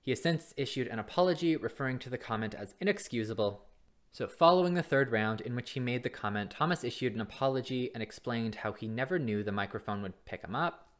He 0.00 0.10
has 0.12 0.22
since 0.22 0.54
issued 0.56 0.88
an 0.88 0.98
apology 0.98 1.56
referring 1.56 1.98
to 2.00 2.10
the 2.10 2.18
comment 2.18 2.54
as 2.54 2.74
inexcusable. 2.80 3.66
So, 4.10 4.26
following 4.26 4.74
the 4.74 4.82
third 4.82 5.10
round 5.10 5.40
in 5.40 5.54
which 5.54 5.70
he 5.70 5.80
made 5.80 6.02
the 6.02 6.10
comment, 6.10 6.50
Thomas 6.50 6.84
issued 6.84 7.14
an 7.14 7.20
apology 7.20 7.90
and 7.94 8.02
explained 8.02 8.56
how 8.56 8.72
he 8.72 8.86
never 8.86 9.18
knew 9.18 9.42
the 9.42 9.52
microphone 9.52 10.02
would 10.02 10.24
pick 10.26 10.42
him 10.42 10.54
up 10.54 10.91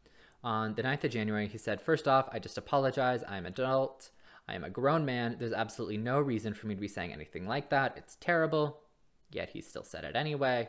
on 0.45 0.75
the 0.75 0.83
9th 0.83 1.05
of 1.05 1.11
January, 1.11 1.47
he 1.47 1.59
said, 1.59 1.81
First 1.81 2.09
off, 2.09 2.29
I 2.33 2.39
just 2.39 2.59
apologize. 2.59 3.23
I 3.29 3.37
am 3.37 3.47
an 3.47 3.53
adult. 3.53 4.11
I 4.49 4.55
am 4.55 4.65
a 4.65 4.71
grown 4.71 5.05
man. 5.05 5.37
There's 5.39 5.53
absolutely 5.53 5.99
no 5.99 6.21
reason 6.21 6.53
for 6.55 6.67
me 6.67 6.75
to 6.75 6.81
be 6.81 6.89
saying 6.89 7.13
anything 7.13 7.47
like 7.47 7.71
that. 7.71 7.95
It's 7.97 8.17
terrible. 8.21 8.81
Yet 9.31 9.51
he 9.51 9.61
still 9.61 9.85
said 9.85 10.05
it 10.05 10.17
anyway. 10.17 10.69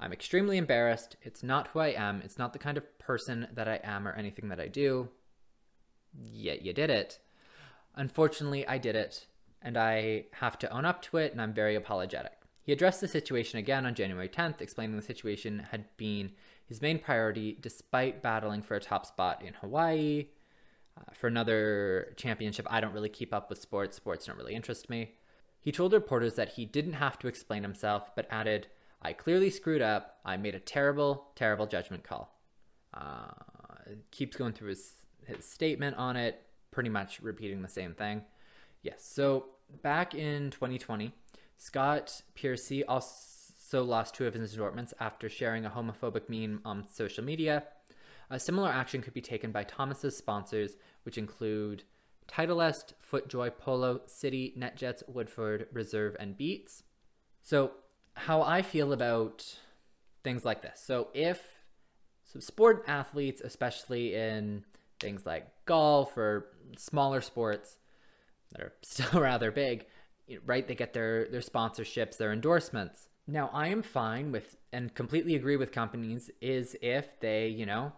I'm 0.00 0.12
extremely 0.12 0.58
embarrassed. 0.58 1.16
It's 1.22 1.44
not 1.44 1.68
who 1.68 1.78
I 1.78 1.88
am. 1.88 2.22
It's 2.22 2.38
not 2.38 2.52
the 2.52 2.58
kind 2.58 2.76
of 2.76 2.98
person 2.98 3.46
that 3.54 3.68
I 3.68 3.78
am 3.84 4.08
or 4.08 4.12
anything 4.12 4.48
that 4.48 4.58
I 4.58 4.66
do. 4.66 5.08
Yet 6.12 6.62
you 6.62 6.72
did 6.72 6.90
it. 6.90 7.20
Unfortunately, 7.94 8.66
I 8.66 8.78
did 8.78 8.96
it, 8.96 9.26
and 9.60 9.76
I 9.76 10.24
have 10.32 10.58
to 10.60 10.70
own 10.70 10.84
up 10.84 11.02
to 11.02 11.18
it, 11.18 11.30
and 11.32 11.40
I'm 11.40 11.54
very 11.54 11.76
apologetic. 11.76 12.32
He 12.62 12.72
addressed 12.72 13.00
the 13.00 13.08
situation 13.08 13.58
again 13.58 13.86
on 13.86 13.94
January 13.94 14.28
10th, 14.28 14.60
explaining 14.60 14.96
the 14.96 15.02
situation 15.02 15.66
had 15.70 15.84
been 15.96 16.32
his 16.66 16.82
main 16.82 16.98
priority 16.98 17.56
despite 17.60 18.22
battling 18.22 18.62
for 18.62 18.74
a 18.74 18.80
top 18.80 19.06
spot 19.06 19.42
in 19.44 19.54
Hawaii. 19.54 20.28
Uh, 20.96 21.12
for 21.14 21.26
another 21.26 22.12
championship, 22.16 22.66
I 22.70 22.80
don't 22.80 22.92
really 22.92 23.08
keep 23.08 23.32
up 23.32 23.48
with 23.48 23.60
sports. 23.60 23.96
Sports 23.96 24.26
don't 24.26 24.36
really 24.36 24.54
interest 24.54 24.90
me. 24.90 25.12
He 25.60 25.72
told 25.72 25.92
reporters 25.92 26.34
that 26.34 26.50
he 26.50 26.66
didn't 26.66 26.94
have 26.94 27.18
to 27.20 27.28
explain 27.28 27.62
himself, 27.62 28.10
but 28.16 28.26
added, 28.30 28.66
I 29.00 29.12
clearly 29.12 29.48
screwed 29.48 29.80
up. 29.80 30.18
I 30.24 30.36
made 30.36 30.54
a 30.54 30.60
terrible, 30.60 31.28
terrible 31.34 31.66
judgment 31.66 32.04
call. 32.04 32.36
Uh, 32.92 33.30
keeps 34.10 34.36
going 34.36 34.52
through 34.52 34.70
his, 34.70 34.92
his 35.24 35.44
statement 35.44 35.96
on 35.96 36.16
it, 36.16 36.42
pretty 36.72 36.90
much 36.90 37.20
repeating 37.20 37.62
the 37.62 37.68
same 37.68 37.94
thing. 37.94 38.22
Yes, 38.82 39.04
so 39.04 39.46
back 39.82 40.14
in 40.14 40.50
2020, 40.50 41.12
Scott 41.56 42.22
Piercy 42.34 42.84
also 42.84 43.31
so 43.72 43.82
lost 43.82 44.14
two 44.14 44.26
of 44.26 44.34
his 44.34 44.52
endorsements 44.52 44.92
after 45.00 45.30
sharing 45.30 45.64
a 45.64 45.70
homophobic 45.70 46.28
meme 46.28 46.60
on 46.62 46.86
social 46.86 47.24
media. 47.24 47.64
A 48.28 48.38
similar 48.38 48.68
action 48.68 49.00
could 49.00 49.14
be 49.14 49.22
taken 49.22 49.50
by 49.50 49.64
Thomas's 49.64 50.14
sponsors, 50.14 50.76
which 51.04 51.16
include 51.16 51.82
Titleist, 52.28 52.92
FootJoy, 53.10 53.56
Polo, 53.56 54.02
Citi, 54.06 54.54
NetJets, 54.58 55.08
Woodford, 55.08 55.68
Reserve, 55.72 56.14
and 56.20 56.36
Beats. 56.36 56.82
So, 57.42 57.70
how 58.12 58.42
I 58.42 58.60
feel 58.60 58.92
about 58.92 59.58
things 60.22 60.44
like 60.44 60.60
this. 60.60 60.78
So, 60.84 61.08
if 61.14 61.42
so 62.24 62.40
sport 62.40 62.84
athletes, 62.86 63.40
especially 63.40 64.14
in 64.14 64.66
things 65.00 65.24
like 65.24 65.48
golf 65.64 66.18
or 66.18 66.48
smaller 66.76 67.22
sports 67.22 67.78
that 68.50 68.60
are 68.60 68.74
still 68.82 69.18
rather 69.18 69.50
big, 69.50 69.86
right? 70.44 70.68
They 70.68 70.74
get 70.74 70.92
their 70.92 71.26
their 71.28 71.40
sponsorships, 71.40 72.18
their 72.18 72.34
endorsements. 72.34 73.08
Now, 73.26 73.50
I 73.52 73.68
am 73.68 73.82
fine 73.82 74.32
with 74.32 74.56
and 74.72 74.94
completely 74.94 75.34
agree 75.34 75.56
with 75.56 75.70
companies 75.70 76.30
is 76.40 76.76
if 76.82 77.20
they, 77.20 77.48
you 77.48 77.66
know, 77.66 77.92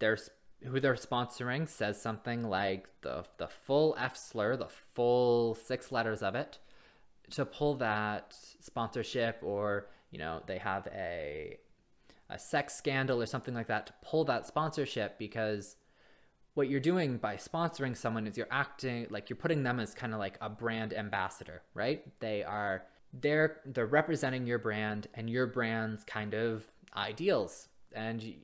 their 0.00 0.18
who 0.64 0.80
they're 0.80 0.94
sponsoring 0.94 1.68
says 1.68 2.00
something 2.00 2.42
like 2.42 2.88
the 3.02 3.24
the 3.38 3.48
full 3.48 3.96
F 3.98 4.16
slur, 4.16 4.56
the 4.56 4.68
full 4.94 5.54
six 5.54 5.92
letters 5.92 6.22
of 6.22 6.34
it, 6.34 6.58
to 7.30 7.44
pull 7.46 7.76
that 7.76 8.34
sponsorship, 8.60 9.38
or 9.42 9.88
you 10.10 10.18
know, 10.18 10.42
they 10.46 10.58
have 10.58 10.88
a 10.88 11.58
a 12.28 12.38
sex 12.38 12.74
scandal 12.76 13.22
or 13.22 13.26
something 13.26 13.54
like 13.54 13.66
that 13.68 13.86
to 13.86 13.92
pull 14.02 14.24
that 14.24 14.46
sponsorship 14.46 15.18
because 15.18 15.76
what 16.54 16.68
you're 16.68 16.80
doing 16.80 17.16
by 17.16 17.36
sponsoring 17.36 17.96
someone 17.96 18.26
is 18.26 18.36
you're 18.36 18.46
acting 18.50 19.06
like 19.10 19.30
you're 19.30 19.36
putting 19.36 19.62
them 19.62 19.80
as 19.80 19.94
kind 19.94 20.12
of 20.12 20.18
like 20.18 20.36
a 20.40 20.48
brand 20.48 20.92
ambassador, 20.92 21.62
right? 21.74 22.02
They 22.20 22.42
are 22.42 22.84
they're 23.12 23.60
they're 23.66 23.86
representing 23.86 24.46
your 24.46 24.58
brand 24.58 25.08
and 25.14 25.28
your 25.28 25.46
brand's 25.46 26.04
kind 26.04 26.34
of 26.34 26.64
ideals 26.96 27.68
and 27.92 28.34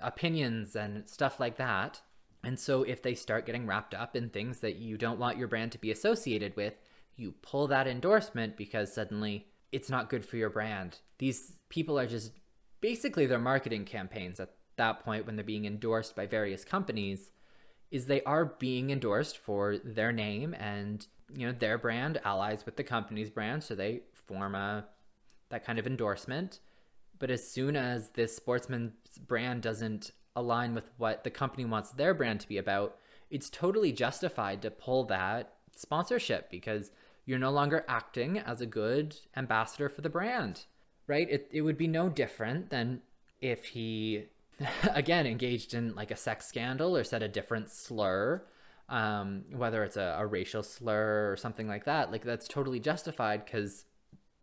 opinions 0.00 0.76
and 0.76 1.08
stuff 1.08 1.40
like 1.40 1.56
that. 1.56 2.00
And 2.44 2.58
so 2.58 2.82
if 2.82 3.02
they 3.02 3.14
start 3.14 3.46
getting 3.46 3.66
wrapped 3.66 3.94
up 3.94 4.14
in 4.14 4.30
things 4.30 4.60
that 4.60 4.76
you 4.76 4.96
don't 4.96 5.18
want 5.18 5.38
your 5.38 5.48
brand 5.48 5.72
to 5.72 5.78
be 5.78 5.90
associated 5.90 6.56
with, 6.56 6.74
you 7.16 7.34
pull 7.42 7.66
that 7.68 7.88
endorsement 7.88 8.56
because 8.56 8.92
suddenly 8.92 9.46
it's 9.72 9.90
not 9.90 10.08
good 10.08 10.24
for 10.24 10.36
your 10.36 10.50
brand. 10.50 10.98
These 11.18 11.54
people 11.68 11.98
are 11.98 12.06
just 12.06 12.32
basically 12.80 13.26
their 13.26 13.40
marketing 13.40 13.84
campaigns 13.84 14.38
at 14.38 14.54
that 14.76 15.04
point 15.04 15.26
when 15.26 15.36
they're 15.36 15.44
being 15.44 15.64
endorsed 15.64 16.14
by 16.14 16.26
various 16.26 16.64
companies 16.64 17.30
is 17.90 18.06
they 18.06 18.22
are 18.22 18.44
being 18.44 18.90
endorsed 18.90 19.38
for 19.38 19.78
their 19.78 20.12
name 20.12 20.54
and 20.54 21.06
you 21.34 21.46
know 21.46 21.52
their 21.52 21.76
brand 21.76 22.20
allies 22.24 22.64
with 22.64 22.76
the 22.76 22.84
company's 22.84 23.30
brand 23.30 23.62
so 23.62 23.74
they 23.74 24.00
form 24.28 24.54
a 24.54 24.84
that 25.48 25.64
kind 25.64 25.78
of 25.78 25.86
endorsement 25.86 26.60
but 27.18 27.30
as 27.30 27.50
soon 27.50 27.74
as 27.74 28.10
this 28.10 28.36
sportsman's 28.36 28.92
brand 29.26 29.62
doesn't 29.62 30.12
align 30.36 30.74
with 30.74 30.90
what 30.98 31.24
the 31.24 31.30
company 31.30 31.64
wants 31.64 31.90
their 31.90 32.14
brand 32.14 32.38
to 32.38 32.48
be 32.48 32.58
about 32.58 32.96
it's 33.30 33.50
totally 33.50 33.92
justified 33.92 34.62
to 34.62 34.70
pull 34.70 35.04
that 35.04 35.54
sponsorship 35.74 36.50
because 36.50 36.90
you're 37.28 37.38
no 37.38 37.50
longer 37.50 37.84
acting 37.88 38.38
as 38.38 38.60
a 38.60 38.66
good 38.66 39.14
ambassador 39.36 39.90
for 39.90 40.00
the 40.00 40.08
brand, 40.08 40.64
right? 41.06 41.28
It, 41.30 41.48
it 41.52 41.60
would 41.60 41.76
be 41.76 41.86
no 41.86 42.08
different 42.08 42.70
than 42.70 43.02
if 43.42 43.66
he, 43.66 44.24
again, 44.94 45.26
engaged 45.26 45.74
in 45.74 45.94
like 45.94 46.10
a 46.10 46.16
sex 46.16 46.46
scandal 46.46 46.96
or 46.96 47.04
said 47.04 47.22
a 47.22 47.28
different 47.28 47.70
slur, 47.70 48.42
um, 48.88 49.44
whether 49.52 49.84
it's 49.84 49.98
a, 49.98 50.16
a 50.18 50.26
racial 50.26 50.62
slur 50.62 51.30
or 51.30 51.36
something 51.36 51.68
like 51.68 51.84
that. 51.84 52.10
Like, 52.10 52.24
that's 52.24 52.48
totally 52.48 52.80
justified 52.80 53.44
because 53.44 53.84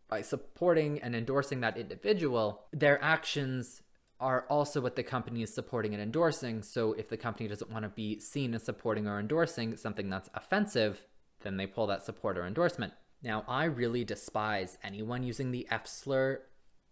by 0.08 0.22
supporting 0.22 1.00
and 1.02 1.16
endorsing 1.16 1.62
that 1.62 1.78
individual, 1.78 2.66
their 2.72 3.04
actions 3.04 3.82
are 4.20 4.46
also 4.50 4.80
what 4.80 4.96
the 4.96 5.04
company 5.04 5.42
is 5.42 5.54
supporting 5.54 5.94
and 5.94 6.02
endorsing. 6.02 6.62
So 6.62 6.94
if 6.94 7.10
the 7.10 7.18
company 7.18 7.50
doesn't 7.50 7.72
want 7.72 7.84
to 7.84 7.90
be 7.90 8.20
seen 8.20 8.54
as 8.54 8.64
supporting 8.64 9.08
or 9.08 9.20
endorsing 9.20 9.76
something 9.76 10.10
that's 10.10 10.30
offensive, 10.34 11.04
then 11.42 11.58
they 11.58 11.68
pull 11.68 11.88
that 11.88 12.06
support 12.06 12.38
or 12.38 12.46
endorsement. 12.46 12.94
Now, 13.22 13.44
I 13.48 13.66
really 13.66 14.04
despise 14.04 14.78
anyone 14.84 15.24
using 15.24 15.52
the 15.52 15.68
F 15.70 15.88
slur 15.88 16.42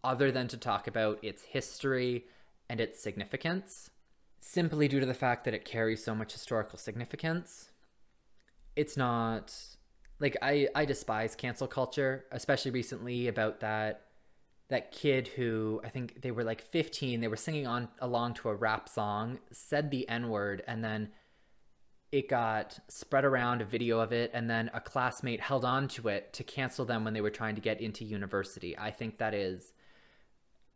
other 0.03 0.31
than 0.31 0.47
to 0.49 0.57
talk 0.57 0.87
about 0.87 1.23
its 1.23 1.43
history 1.43 2.25
and 2.69 2.81
its 2.81 3.01
significance, 3.01 3.89
simply 4.39 4.87
due 4.87 4.99
to 4.99 5.05
the 5.05 5.13
fact 5.13 5.45
that 5.45 5.53
it 5.53 5.63
carries 5.63 6.03
so 6.03 6.13
much 6.13 6.33
historical 6.33 6.77
significance. 6.77 7.69
It's 8.75 8.97
not 8.97 9.55
like 10.23 10.37
I 10.41 10.69
I 10.73 10.85
despise 10.85 11.35
cancel 11.35 11.67
culture, 11.67 12.25
especially 12.31 12.71
recently 12.71 13.27
about 13.27 13.59
that 13.59 14.05
that 14.69 14.91
kid 14.91 15.27
who 15.27 15.81
I 15.83 15.89
think 15.89 16.21
they 16.21 16.31
were 16.31 16.45
like 16.45 16.61
15, 16.61 17.19
they 17.19 17.27
were 17.27 17.35
singing 17.35 17.67
on 17.67 17.89
along 17.99 18.35
to 18.35 18.49
a 18.49 18.55
rap 18.55 18.87
song, 18.87 19.39
said 19.51 19.91
the 19.91 20.07
N-word 20.07 20.63
and 20.65 20.83
then 20.83 21.11
it 22.13 22.29
got 22.29 22.79
spread 22.87 23.25
around 23.25 23.61
a 23.61 23.65
video 23.65 23.99
of 23.99 24.13
it 24.13 24.31
and 24.33 24.49
then 24.49 24.71
a 24.73 24.79
classmate 24.79 25.41
held 25.41 25.65
on 25.65 25.87
to 25.89 26.07
it 26.07 26.31
to 26.33 26.43
cancel 26.43 26.85
them 26.85 27.03
when 27.03 27.13
they 27.13 27.21
were 27.21 27.29
trying 27.29 27.55
to 27.55 27.61
get 27.61 27.81
into 27.81 28.05
university. 28.05 28.77
I 28.77 28.91
think 28.91 29.17
that 29.17 29.33
is 29.33 29.73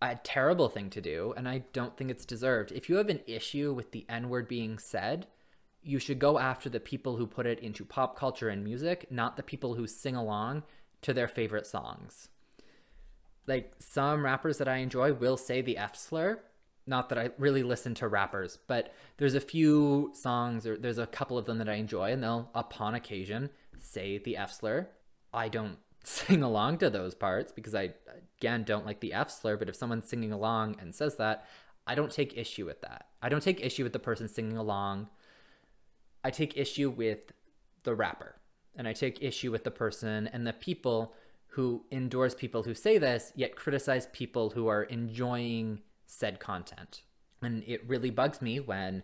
a 0.01 0.15
terrible 0.15 0.67
thing 0.67 0.89
to 0.89 0.99
do 1.01 1.33
and 1.37 1.47
I 1.47 1.63
don't 1.71 1.95
think 1.95 2.11
it's 2.11 2.25
deserved. 2.25 2.73
If 2.73 2.89
you 2.89 2.97
have 2.97 3.09
an 3.09 3.21
issue 3.25 3.73
with 3.73 3.91
the 3.91 4.05
N-word 4.09 4.49
being 4.49 4.77
said, 4.77 5.27
you 5.87 5.99
should 5.99 6.19
go 6.19 6.37
after 6.37 6.69
the 6.69 6.81
people 6.81 7.15
who 7.15 7.25
put 7.25 7.45
it 7.45 7.59
into 7.59 7.85
pop 7.85 8.17
culture 8.17 8.49
and 8.49 8.61
music, 8.61 9.07
not 9.09 9.37
the 9.37 9.43
people 9.43 9.75
who 9.75 9.87
sing 9.87 10.15
along 10.15 10.63
to 11.01 11.13
their 11.13 11.29
favorite 11.29 11.65
songs. 11.65 12.27
Like 13.47 13.73
some 13.79 14.25
rappers 14.25 14.57
that 14.57 14.67
I 14.67 14.77
enjoy 14.77 15.13
will 15.13 15.37
say 15.37 15.61
the 15.61 15.77
F 15.77 15.95
slur. 15.95 16.41
Not 16.85 17.07
that 17.09 17.17
I 17.17 17.29
really 17.37 17.63
listen 17.63 17.95
to 17.95 18.07
rappers, 18.07 18.59
but 18.67 18.93
there's 19.15 19.33
a 19.33 19.39
few 19.39 20.11
songs 20.13 20.67
or 20.67 20.77
there's 20.77 20.97
a 20.97 21.07
couple 21.07 21.37
of 21.37 21.45
them 21.45 21.57
that 21.57 21.69
I 21.69 21.75
enjoy, 21.75 22.11
and 22.11 22.21
they'll, 22.21 22.49
upon 22.53 22.93
occasion, 22.93 23.49
say 23.77 24.17
the 24.17 24.35
F 24.35 24.51
slur. 24.51 24.89
I 25.33 25.47
don't 25.47 25.77
sing 26.03 26.43
along 26.43 26.79
to 26.79 26.89
those 26.89 27.15
parts 27.15 27.53
because 27.53 27.75
I, 27.75 27.91
again, 28.37 28.63
don't 28.63 28.85
like 28.85 28.99
the 28.99 29.13
F 29.13 29.31
slur, 29.31 29.55
but 29.55 29.69
if 29.69 29.75
someone's 29.77 30.09
singing 30.09 30.33
along 30.33 30.75
and 30.81 30.93
says 30.93 31.15
that, 31.15 31.45
I 31.85 31.95
don't 31.95 32.11
take 32.11 32.37
issue 32.37 32.65
with 32.65 32.81
that. 32.81 33.07
I 33.21 33.29
don't 33.29 33.43
take 33.43 33.63
issue 33.63 33.83
with 33.83 33.93
the 33.93 33.99
person 33.99 34.27
singing 34.27 34.57
along 34.57 35.07
I 36.27 36.29
take 36.29 36.57
issue 36.57 36.89
with 36.89 37.31
the 37.83 37.95
rapper 37.95 38.35
and 38.75 38.85
I 38.85 38.91
take 38.91 39.23
issue 39.23 39.49
with 39.49 39.63
the 39.63 39.71
person 39.71 40.27
and 40.27 40.45
the 40.45 40.51
people 40.51 41.13
who 41.51 41.85
endorse 41.89 42.35
people 42.35 42.63
who 42.63 42.73
say 42.73 42.97
this, 42.97 43.31
yet 43.33 43.55
criticize 43.55 44.07
people 44.07 44.49
who 44.49 44.67
are 44.67 44.83
enjoying 44.83 45.79
said 46.05 46.41
content. 46.41 47.03
And 47.41 47.63
it 47.65 47.87
really 47.87 48.09
bugs 48.09 48.41
me 48.41 48.59
when, 48.59 49.03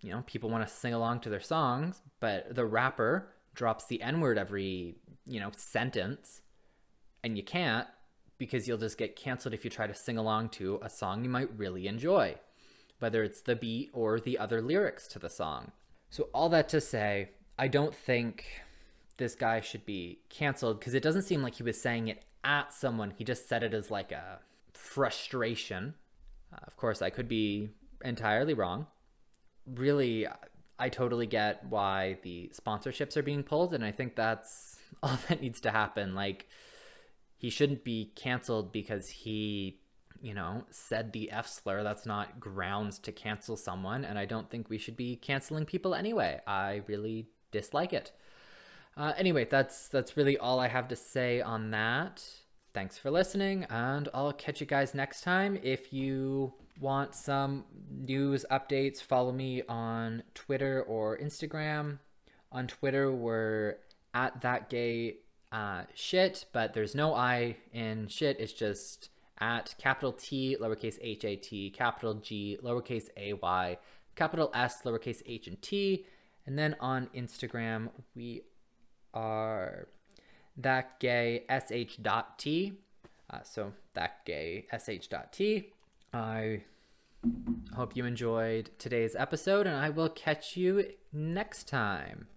you 0.00 0.10
know, 0.10 0.24
people 0.26 0.50
want 0.50 0.66
to 0.66 0.74
sing 0.74 0.92
along 0.92 1.20
to 1.20 1.30
their 1.30 1.40
songs, 1.40 2.02
but 2.18 2.52
the 2.52 2.66
rapper 2.66 3.28
drops 3.54 3.86
the 3.86 4.02
N 4.02 4.20
word 4.20 4.36
every, 4.36 4.96
you 5.24 5.38
know, 5.38 5.52
sentence, 5.56 6.42
and 7.22 7.36
you 7.36 7.44
can't 7.44 7.86
because 8.38 8.66
you'll 8.66 8.76
just 8.76 8.98
get 8.98 9.14
canceled 9.14 9.54
if 9.54 9.62
you 9.64 9.70
try 9.70 9.86
to 9.86 9.94
sing 9.94 10.18
along 10.18 10.48
to 10.48 10.80
a 10.82 10.90
song 10.90 11.22
you 11.22 11.30
might 11.30 11.56
really 11.56 11.86
enjoy, 11.86 12.34
whether 12.98 13.22
it's 13.22 13.40
the 13.40 13.54
beat 13.54 13.88
or 13.92 14.18
the 14.18 14.36
other 14.36 14.60
lyrics 14.60 15.06
to 15.06 15.20
the 15.20 15.30
song. 15.30 15.70
So, 16.10 16.28
all 16.32 16.48
that 16.50 16.68
to 16.70 16.80
say, 16.80 17.30
I 17.58 17.68
don't 17.68 17.94
think 17.94 18.44
this 19.16 19.34
guy 19.34 19.60
should 19.60 19.86
be 19.86 20.20
canceled 20.28 20.78
because 20.78 20.94
it 20.94 21.02
doesn't 21.02 21.22
seem 21.22 21.42
like 21.42 21.54
he 21.54 21.62
was 21.62 21.80
saying 21.80 22.08
it 22.08 22.22
at 22.44 22.72
someone. 22.72 23.12
He 23.16 23.24
just 23.24 23.48
said 23.48 23.62
it 23.62 23.74
as 23.74 23.90
like 23.90 24.12
a 24.12 24.40
frustration. 24.72 25.94
Uh, 26.52 26.58
of 26.66 26.76
course, 26.76 27.02
I 27.02 27.10
could 27.10 27.28
be 27.28 27.70
entirely 28.04 28.54
wrong. 28.54 28.86
Really, 29.66 30.26
I 30.78 30.88
totally 30.88 31.26
get 31.26 31.64
why 31.68 32.18
the 32.22 32.50
sponsorships 32.54 33.16
are 33.16 33.22
being 33.22 33.42
pulled, 33.42 33.74
and 33.74 33.84
I 33.84 33.90
think 33.90 34.14
that's 34.14 34.78
all 35.02 35.18
that 35.28 35.40
needs 35.40 35.60
to 35.62 35.70
happen. 35.70 36.14
Like, 36.14 36.46
he 37.36 37.50
shouldn't 37.50 37.84
be 37.84 38.12
canceled 38.14 38.72
because 38.72 39.08
he 39.08 39.80
you 40.26 40.34
know, 40.34 40.64
said 40.72 41.12
the 41.12 41.30
F 41.30 41.46
slur, 41.46 41.84
that's 41.84 42.04
not 42.04 42.40
grounds 42.40 42.98
to 42.98 43.12
cancel 43.12 43.56
someone. 43.56 44.04
And 44.04 44.18
I 44.18 44.24
don't 44.24 44.50
think 44.50 44.68
we 44.68 44.76
should 44.76 44.96
be 44.96 45.14
canceling 45.14 45.64
people 45.64 45.94
anyway. 45.94 46.40
I 46.48 46.82
really 46.88 47.28
dislike 47.52 47.92
it. 47.92 48.10
Uh, 48.96 49.12
anyway, 49.16 49.46
that's 49.48 49.86
that's 49.86 50.16
really 50.16 50.36
all 50.36 50.58
I 50.58 50.66
have 50.66 50.88
to 50.88 50.96
say 50.96 51.40
on 51.40 51.70
that. 51.70 52.24
Thanks 52.74 52.98
for 52.98 53.08
listening, 53.08 53.66
and 53.70 54.08
I'll 54.12 54.32
catch 54.32 54.60
you 54.60 54.66
guys 54.66 54.94
next 54.94 55.20
time. 55.20 55.60
If 55.62 55.92
you 55.92 56.52
want 56.80 57.14
some 57.14 57.64
news 57.88 58.44
updates, 58.50 59.00
follow 59.00 59.30
me 59.30 59.62
on 59.68 60.24
Twitter 60.34 60.82
or 60.82 61.16
Instagram. 61.18 62.00
On 62.50 62.66
Twitter, 62.66 63.12
we're 63.12 63.76
at 64.12 64.40
that 64.40 64.70
gay 64.70 65.18
uh, 65.52 65.82
shit, 65.94 66.46
but 66.52 66.74
there's 66.74 66.96
no 66.96 67.14
I 67.14 67.58
in 67.72 68.08
shit. 68.08 68.40
It's 68.40 68.52
just 68.52 69.10
at 69.38 69.74
capital 69.78 70.12
T, 70.12 70.56
lowercase 70.60 70.98
h 71.00 71.24
a 71.24 71.36
t, 71.36 71.70
capital 71.70 72.14
G, 72.14 72.58
lowercase 72.62 73.08
a 73.16 73.34
y, 73.34 73.78
capital 74.14 74.50
S, 74.54 74.82
lowercase 74.82 75.22
h 75.26 75.46
and 75.46 75.60
t. 75.60 76.06
And 76.46 76.58
then 76.58 76.76
on 76.80 77.08
Instagram, 77.14 77.90
we 78.14 78.42
are 79.12 79.88
that 80.56 81.00
gay 81.00 81.44
sh 81.48 81.96
dot 81.96 82.38
t. 82.38 82.74
Uh, 83.28 83.42
so 83.42 83.72
that 83.94 84.24
gay 84.24 84.66
sh 84.78 85.06
dot 85.08 85.32
t. 85.32 85.72
I 86.12 86.62
hope 87.74 87.96
you 87.96 88.04
enjoyed 88.06 88.70
today's 88.78 89.16
episode, 89.16 89.66
and 89.66 89.76
I 89.76 89.90
will 89.90 90.08
catch 90.08 90.56
you 90.56 90.92
next 91.12 91.68
time. 91.68 92.28